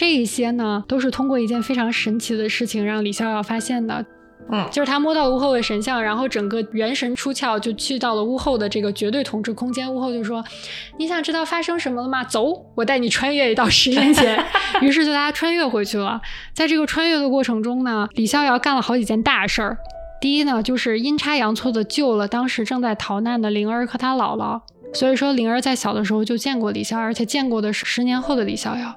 [0.00, 4.02] 这一些呢，都是通过一件非常神奇的事情让李逍遥发现的。
[4.50, 9.94] 嗯，就是他摸到屋后的神像，然后整个元神出窍，就去到了屋后的这个绝对统治空间。
[9.94, 10.42] 屋后就说
[10.98, 12.24] ：“你想知道发生什么了吗？
[12.24, 14.42] 走，我带你穿越到十年前。
[14.80, 16.18] ”于是就大家穿越回去了。
[16.54, 19.76] 在这个穿越的过程中呢，李逍遥干了好几件大事儿。
[20.18, 24.62] 第一呢，就是阴差阳错的救了当时正在逃难的灵儿和他姥姥。
[24.92, 28.92] 所以说，灵儿在小的时候就见过李逍遥，而且见过的是十年后的李逍遥，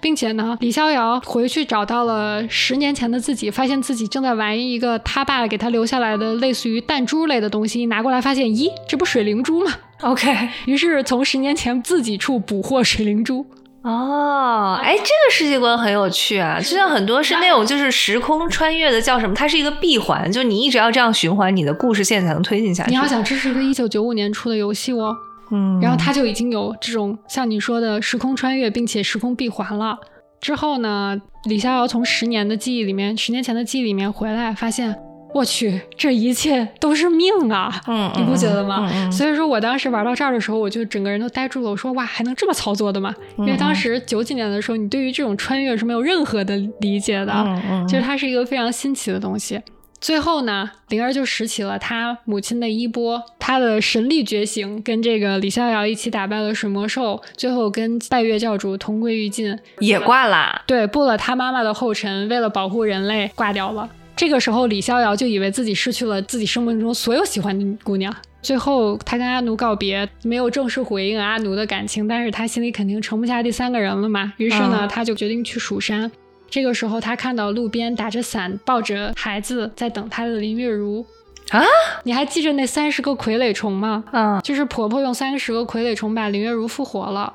[0.00, 9.72] 并且呢，李逍遥回去找到了十年前的自己，发现自己正在玩一个他爸给他留下来的类似于弹珠类的东西，拿过来发现，咦，这不水灵珠吗
[10.02, 13.46] ？OK，于是从十年前自己处捕获水灵珠。
[13.82, 19.34] 哦，哎，这个世界观很有趣啊，就像很多是那种就是时空穿越的，叫什么？
[19.34, 22.90] 它是一个闭环，就你一直要这样循环，你的故事线才能推进下去。
[22.90, 25.16] 你要想，这是一个一九九五年出的游戏哦。
[25.50, 29.98] 嗯，然后他就已经有这种像你说的时空穿越，并且时空闭环了。
[30.40, 34.96] 之后呢，李逍遥从十年的记忆里面，十年前的记忆里面回来，发现
[35.34, 37.80] 我去，这一切都是命啊！
[37.86, 38.90] 嗯，你不觉得吗？
[39.12, 41.70] 所以说我当时玩到这儿的时候，我就整个人都呆住了。
[41.70, 43.14] 我说哇，还能这么操作的吗？
[43.36, 49.60] 因为当时九几年的时候，你对于这种穿越是没有任何的理解的，就是它是一个非常新奇的东西。
[50.00, 60.62] 最后呢，灵儿就拾起了她母亲的衣钵，她的神力觉醒，跟这个李逍遥一起打败了水魔兽，最后跟拜月教主同归于尽，也挂了。
[60.66, 63.88] 对，步了他妈妈的后尘，为了保护人类挂掉了。
[64.16, 68.14] 这个时候，李逍遥就以为自己失去了自己生命中所有喜欢的姑娘。
[68.42, 74.32] 最后，他跟阿奴告别，没有正式回应阿奴的感情，但是他心里肯定盛不下第三个人了嘛。
[74.38, 76.10] 于是呢，他就决定去蜀山。
[76.50, 81.06] 这个时候，他看到路边打着伞、抱着孩子在等他的林月如
[81.50, 81.62] 啊！
[82.02, 84.04] 你还记着那三十个傀儡虫吗？
[84.12, 87.32] 嗯，就是婆婆用三十个傀儡虫把林月如复活了。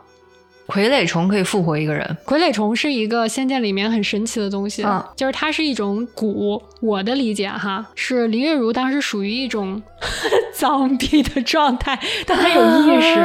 [0.68, 2.18] 傀儡虫可以复活一个人？
[2.26, 4.86] 傀儡虫是一个仙剑里面很神奇的东西，
[5.16, 6.61] 就是它是一种蛊。
[6.82, 9.82] 我的理解哈，是林月如当时属于一种
[10.53, 13.16] 脏逼的状态，但她有意识。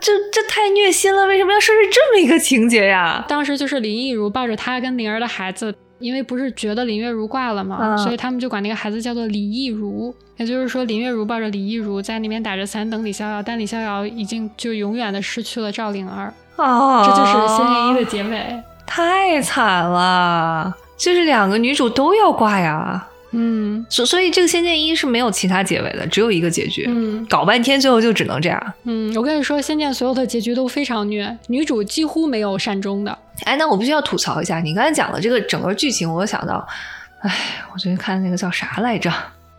[0.00, 1.26] 这这太虐心了！
[1.26, 3.24] 为什么要设置这么一个情节呀？
[3.28, 10.14] 当时就是林忆如抱着她跟灵儿的孩子，因为不是觉得林月如挂了嘛，所以他们就管那个孩子叫做李忆如。
[10.38, 16.32] 也就是说，林月如抱着李忆如在那边打着伞等李逍遥，但李逍遥已经就永远的失去了赵灵儿。
[16.56, 20.74] 哦，这就是《仙剑一》的结尾，太惨了！
[20.96, 23.06] 就是两个女主都要挂呀。
[23.34, 26.84] 嗯，所所以这个《仙剑一》是没有其他结尾的，只有一个结局。
[26.86, 28.74] 嗯，搞半天最后就只能这样。
[28.84, 33.18] 嗯，我跟你说，《仙剑》所有的结局都非常虐，女主几乎没有善终的。
[33.44, 36.68] 哎，那我必须要吐槽一下，你刚才讲的这个整个剧情，我想到，
[37.22, 37.34] 哎，
[37.72, 39.10] 我最近看那个叫啥来着？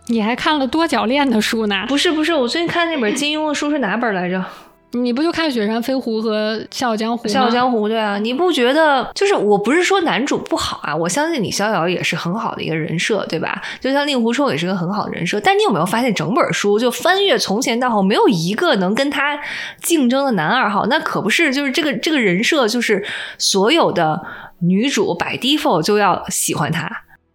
[0.05, 1.85] 你还看了多角恋的书呢？
[1.87, 4.45] 不是不是，我最近看那本金庸的书是哪本来着？
[4.93, 13.61] 你不就看《雪山飞狐》和《笑傲江湖》《笑傲江湖》对啊，你不觉得就是我不是说男主不好啊，我相信李逍遥也是很好的一个人设，对吧？
[13.79, 19.39] 就像令狐冲也是个很好的人设，但你有没有发现整本书就翻阅从前到后，没有一个能跟他
[19.81, 20.85] 竞争的男二号？
[20.87, 23.03] 那可不是，就是这个这个人设，就是
[23.37, 24.21] 所有的
[24.59, 26.89] 女主摆 default 就要喜欢他。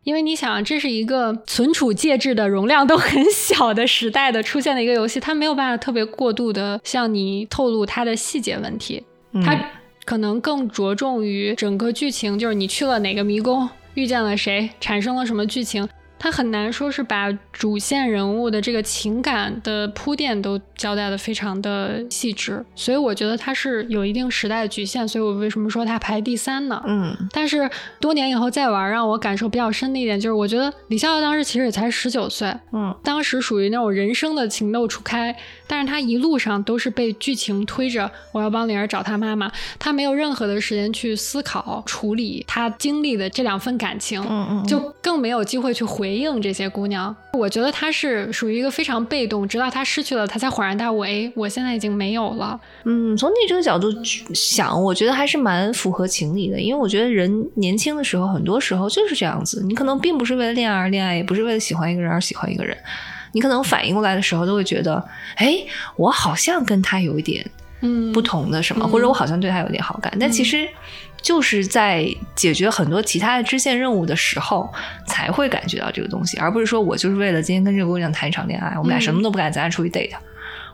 [0.08, 9.04] 因为你想，这是一个存储介质的容量都很小的时代的出现的一个游戏，它没有办法特别过度的向你透露它的细节问题，
[9.44, 9.54] 它
[10.06, 15.86] 可能更着重于整个剧情，就是你去了哪个迷宫，遇见了谁，产生了什么剧情。
[16.18, 26.82] 他很难说是把主线人物的这个情感的铺垫都交代的非常的细致，所以我觉得他是有一定时代的局限，所以我为什么说他排第三呢？
[26.86, 35.36] 嗯，但是多年以后再玩，让我感受比较深的一点就是，我觉得李逍遥当时其实也才十九岁，嗯，当时属于那种人生的情窦初开，
[35.68, 39.48] 但是他一路上都是被剧情推着，我要帮灵儿找他妈妈，
[39.78, 46.08] 他没有任何的时间去思考处理他经历的这两份感情，嗯嗯，就更没有机会去回。
[46.08, 47.14] 回应这些姑娘。
[47.34, 52.58] 我觉得他是属于一个非常被动，直到他失去了，他才恍然大悟，哎，我现在已经没有了。
[52.84, 53.92] 嗯，从你这个角度
[54.32, 62.74] 想，我觉得还是蛮符合情理的，因为我觉得人年轻的时候，很多时候就是这样子，你可能并不是为了恋爱而恋爱，也不是为了喜欢一个人而喜欢一个人，
[63.32, 65.02] 你可能反应过来的时候，都会觉得，
[65.36, 65.56] 哎，
[65.96, 67.44] 我好像跟他有一点。
[67.80, 70.68] 嗯，不同的什么，或者我好像对他有点好感，但其实
[71.22, 72.04] 就是在
[72.34, 74.68] 解决很多其他的支线任务的时候，
[75.06, 80.10] 才会感觉到这个东西，而不是说我就是为了今天跟这个姑娘谈一场恋爱，我们俩什么都不干，咱俩出去 date。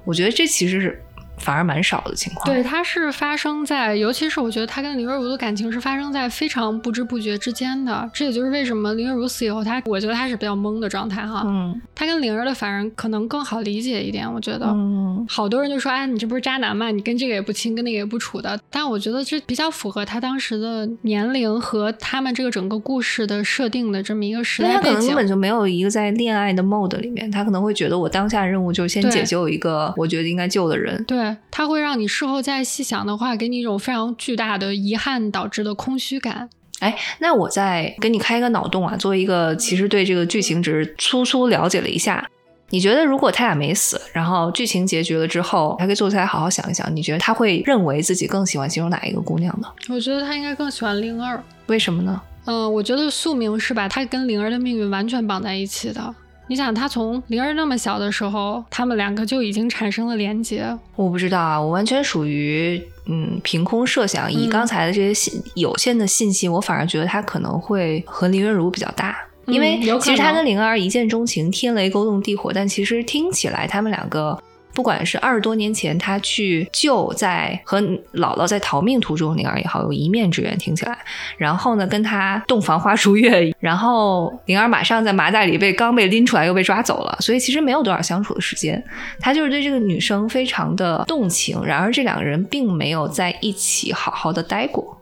[0.04, 0.98] 我觉得这其实是。
[1.38, 2.46] 反而蛮少的情况。
[2.46, 8.08] 对，它是发生在，尤其是我觉得他跟林月如的感情是发生在非常不知不觉之间的。
[8.12, 11.42] 这也就是为什么林月如死以后，他我觉得他是比较懵的状态哈。
[11.46, 14.66] 嗯，他跟灵儿的反而可能更好理解一点，我觉得。
[14.66, 15.24] 嗯。
[15.28, 16.90] 好多人就说，哎，你这不是渣男吗？
[16.90, 18.58] 你跟这个也不亲，跟那个也不处的。
[18.70, 24.82] 但我觉得这比较符合他当时的年龄和他们这个整个故事的设定的这么一个时代背景。
[24.82, 31.02] 他可能根本就没有一个在恋爱的 mode 里面，他可能会觉得我当下任务就是先解救一个我觉得应该救的人。
[31.04, 32.08] 对他会让你。
[32.14, 36.48] 事后再细想的话，给你一种非常巨大的遗憾导致的空虚感。
[36.78, 42.24] 哎，那我再给你开一个脑洞啊，作为一个其实对这个剧情只是粗粗了解了一下，
[42.70, 49.66] 你觉得如果他俩没死，然后剧情结局了之后，还可以坐下来好好想一想，你觉得他会认为自己更喜欢其中哪一个姑娘呢？
[49.88, 52.20] 我觉得他应该更喜欢灵儿，为什么呢？
[52.44, 56.14] 嗯，我觉得宿命是把他跟灵儿的命运完全绑在一起的。
[56.46, 60.66] 你想，他从灵儿那么小的时候，他们两个就已经产生了连接。
[60.94, 64.30] 我不知道啊，我完全属于嗯凭空设想。
[64.30, 69.16] 以刚才的这些信有限的信息，我反而觉得他可能会和林月如比较大，
[69.46, 74.38] 因为其实他跟灵儿一见钟情，天雷勾动地火，但其实听起来他们两个。
[74.74, 77.80] 不管是二十多年前他去救在和
[78.14, 80.98] 姥姥在逃命途中灵儿也好，有一面之缘听起来，
[81.38, 88.82] 然后呢跟他洞房花烛夜，然后灵儿马上在麻袋里被刚被拎出来又被抓走了，所以其实没有多少相处的时间，
[89.20, 95.00] 他就是对这个女生非常的动情，然而这两个人并没有在一起好好的待过，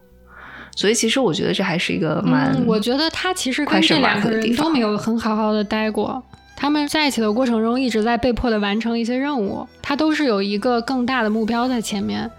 [0.76, 6.22] 所以其实我觉得这还是一个蛮，我觉得他其实跟这两个人都没有很好好的待过。
[6.56, 12.30] 他们在一起的过程中，一直在被迫的完成一些任务，他都是有一个更大的目标在前面。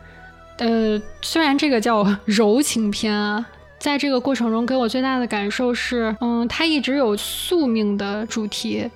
[0.57, 3.45] 呃，虽然这个叫柔情片啊，
[3.79, 8.89] 在这个过程中给我最大的感受是，嗯，他一直有宿命的主题。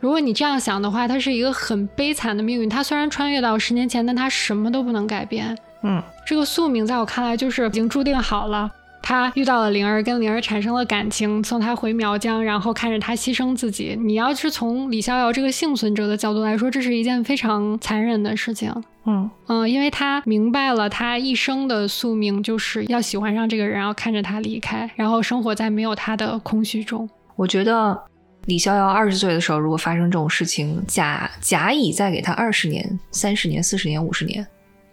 [0.00, 2.68] 如果你这样想的话，他是一个很悲惨的命运。
[2.68, 5.58] 他虽然穿越到十年前，但他什么都不能改变。
[5.82, 8.70] 嗯，这个宿命在我看来就是已经注定好了。
[9.08, 13.96] 他遇到了灵儿，跟灵儿产生了感情，送她回苗疆，然后看着她牺牲自己。
[13.98, 18.70] 你要是从李逍遥这个幸存者的角度来说，这是一件非常残忍的事情。
[19.06, 27.08] 嗯嗯，因为他明白了，他一生的宿命就是要喜欢上这个人，然后看着他离开，然后生活在没有他的空虚中。
[27.34, 27.98] 我觉得
[28.44, 34.46] 李逍遥二十岁的时候，如果发生这种事情，假假以再给他二十年、三十年、四十年、五十年。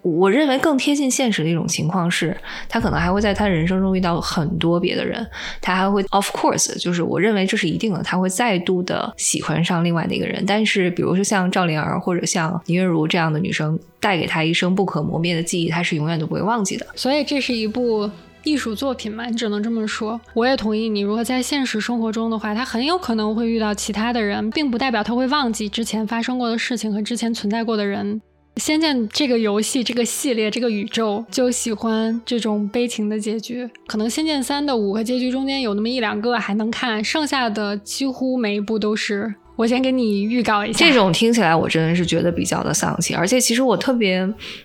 [0.06, 2.38] 我认为更贴近现实的一种情况是，
[2.70, 5.26] 他可能还会在他人生中遇到很多别的人，
[5.60, 10.44] 他还会，of course，就是我认为这是一定的，他会再度的喜欢上另外的一个人。
[10.46, 16.86] 但是，比如说像赵灵儿或者像林月如这样的女生，带给他一生不可磨灭的记忆，他是永远都不会忘记的。
[16.94, 18.08] 所以，这是一部
[18.44, 19.26] 艺术作品嘛？
[19.26, 20.22] 你只能这么说。
[20.36, 28.22] 我也同意你，如果在现实生活中的话，他很有可能会遇到其他的人，并不代表他会忘记之前发生过的事情和之前存在过的人。
[28.58, 33.70] 仙剑这个游戏、这个系列、这个宇宙就喜欢这种悲情的结局。
[33.86, 39.36] 可能仙剑三的五个结局中间有那么一两个还能看，剩下的几乎每一部都是。
[39.58, 44.20] 我先给你预告一下，这种听起来我真的是觉得比较的丧气，而且其实我特别，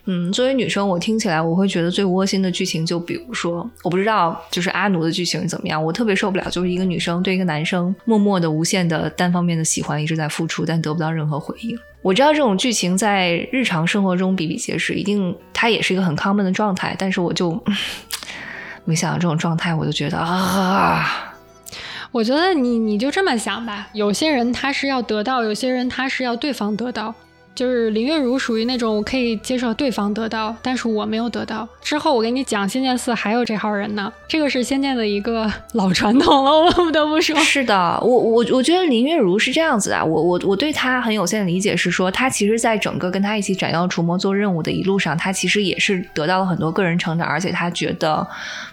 [0.06, 11.78] 嗯，作为女生，我听起来我会觉得最窝心的剧情，就比如说，我不知道就是阿奴的剧情怎么样，我特别受不了，就是一个女生对一个男生默默的、无限的、单方面的喜欢，一直在付出，但得不到任何回应。
[12.02, 17.62] 我知道这种剧情在日常生活中比比皆是，一定它也是一个很 common 的状态，但是我就
[18.84, 21.34] 没想到这种状态，我就觉得啊。
[22.12, 27.14] 我觉得你你就这么想吧，有些人他是要得到，有些人他是要对方得到。
[27.54, 31.68] 就是林月如属于那种我可以接受对方得到，但是我没有得到。
[31.82, 37.36] 之后我给你讲《仙剑四》还有这号人呢，这个是仙剑的一个老传统了，我不得不说。
[37.44, 48.26] 是的，我我我觉得林月如是这样子啊，我我我对他很有限的理解是说，他其实在整个跟他一起斩妖除魔做任务的一路上，他其实也是得到了很多个人成长，而且他觉得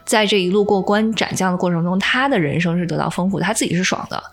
[0.05, 4.23] 在这一路过关斩将的过程中，他的人生是得到丰富，他自己是爽的。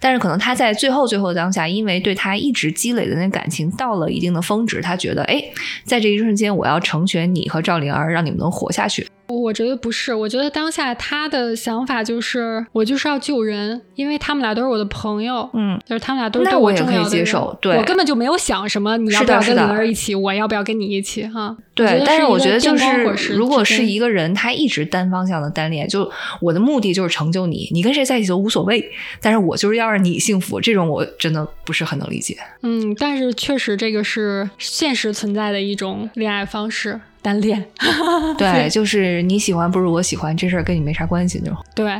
[0.00, 5.42] 但是可能他在最后最后的当下，因为对他一直积累的那感情到了一定的峰值，他觉得，哎，
[5.84, 9.06] 在这一瞬间，我要成全你和赵灵儿，让你们能活下去。
[9.26, 21.56] 我觉得不是，我觉得当下他的想法就是我就是要救人，因为他们俩都是我的朋友，嗯，就是他们俩都是对我重要的接受，对，我根本就没有想什么你要不要跟灵儿一起，我要不要跟你一起哈。
[21.74, 26.08] 对，但是我觉得就是如果是一个人他一直单方向的单恋，就
[26.40, 32.36] 我的目的就是成就你，你跟谁在一起都无所谓，但是我就是要让你幸福，这种我真的不是很能理解。
[32.62, 37.00] 嗯，但是确实这个是现实存在的一种恋爱方式。
[37.24, 37.64] 单恋，
[38.36, 41.58] 对，就是你喜欢不如我喜欢，这事儿跟你没啥关系那种。
[41.74, 41.90] 对，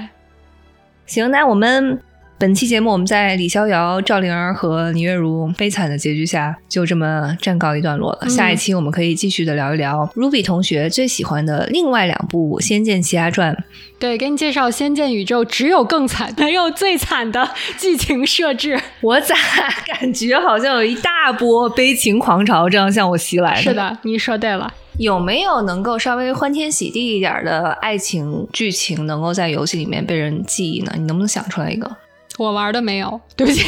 [1.06, 1.98] 行，那我们
[2.36, 8.28] 本期节目我们在李逍遥、赵灵儿和倪月如悲惨的结局下，就这么暂告一段落了。
[8.28, 13.54] 下一期我们可以继续的聊一聊 Ruby 同学最喜欢的另外两部《仙剑奇侠传》。
[13.98, 17.48] 对，给你介绍《仙剑宇宙》，只有更惨， 没有最惨的
[17.78, 18.78] 剧情设置。
[19.00, 19.34] 我咋
[19.86, 23.54] 感觉好像有一大波悲情狂潮这样向我袭来？
[23.54, 24.70] 是的，你说对了。
[24.99, 30.92] 有没有能够稍微欢天喜地一点的爱情剧情，能够在游戏里面被人记忆呢？
[30.97, 31.90] 你能不能想出来一个？
[32.38, 33.62] 我玩的没有， 对不起，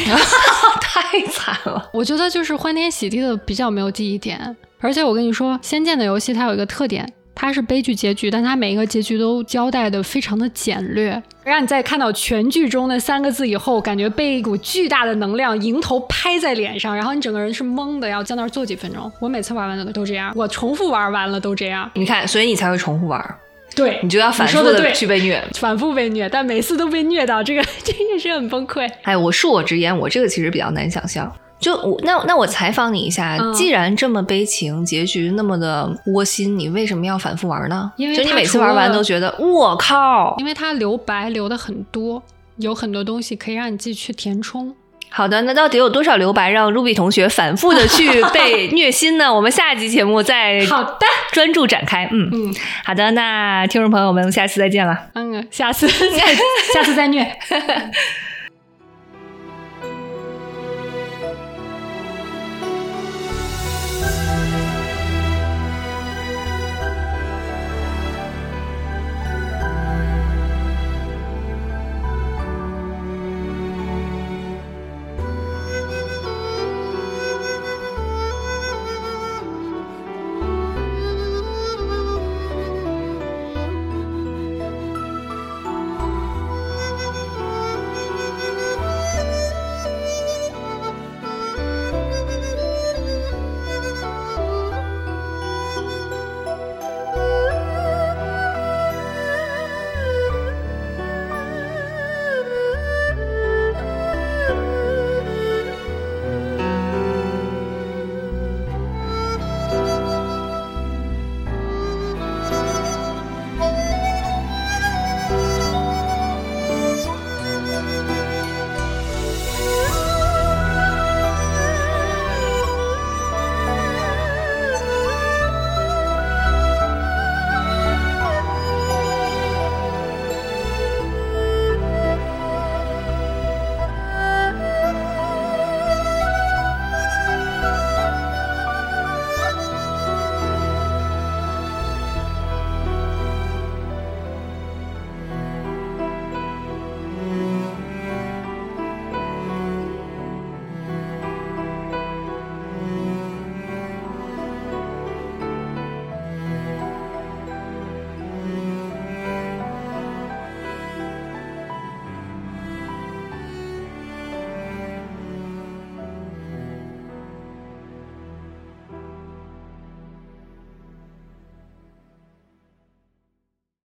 [0.81, 1.89] 太惨了。
[1.93, 7.13] 我觉得就是欢天喜地的比较没有记忆点，而且我跟你说，《仙剑》的游戏它有一个特点。
[7.39, 19.09] 它是悲剧结局，但它每一个结局都交代的非常的简略，让你在看到全剧中那三个字以后，感觉被一股巨大的能量迎头拍在脸上，然后你整个人是懵的，要在那儿坐几分钟。
[19.21, 21.87] 我每次玩完的都这样，我重复玩完了都这样。
[21.93, 23.35] 你看，所以你才会重复玩，
[23.75, 28.89] 对你就要反复的去被虐，反复被虐，但每次都被虐到，这个 这也是很崩溃。
[29.03, 31.31] 哎，我恕我直言，我这个其实比较难想象。
[31.59, 37.91] 就我那那我采访你一下，既然这么悲情，结局那么的窝心，你为什么要反复玩呢？
[37.97, 42.21] 因为就你每次玩完都觉得我靠，因为它留白留的很多，
[42.57, 44.75] 有很多东西可以让你继续去填充。
[45.09, 49.31] 好的，那到底有多少留白让 Ruby 同学反复的去被虐心呢？
[49.33, 50.99] 我们下一集节目再好的
[51.31, 52.07] 专注展开。
[52.11, 55.07] 嗯嗯，好的，那听众朋友们，下次再见了。
[55.13, 56.35] 嗯，下次再
[56.73, 57.25] 下次再虐。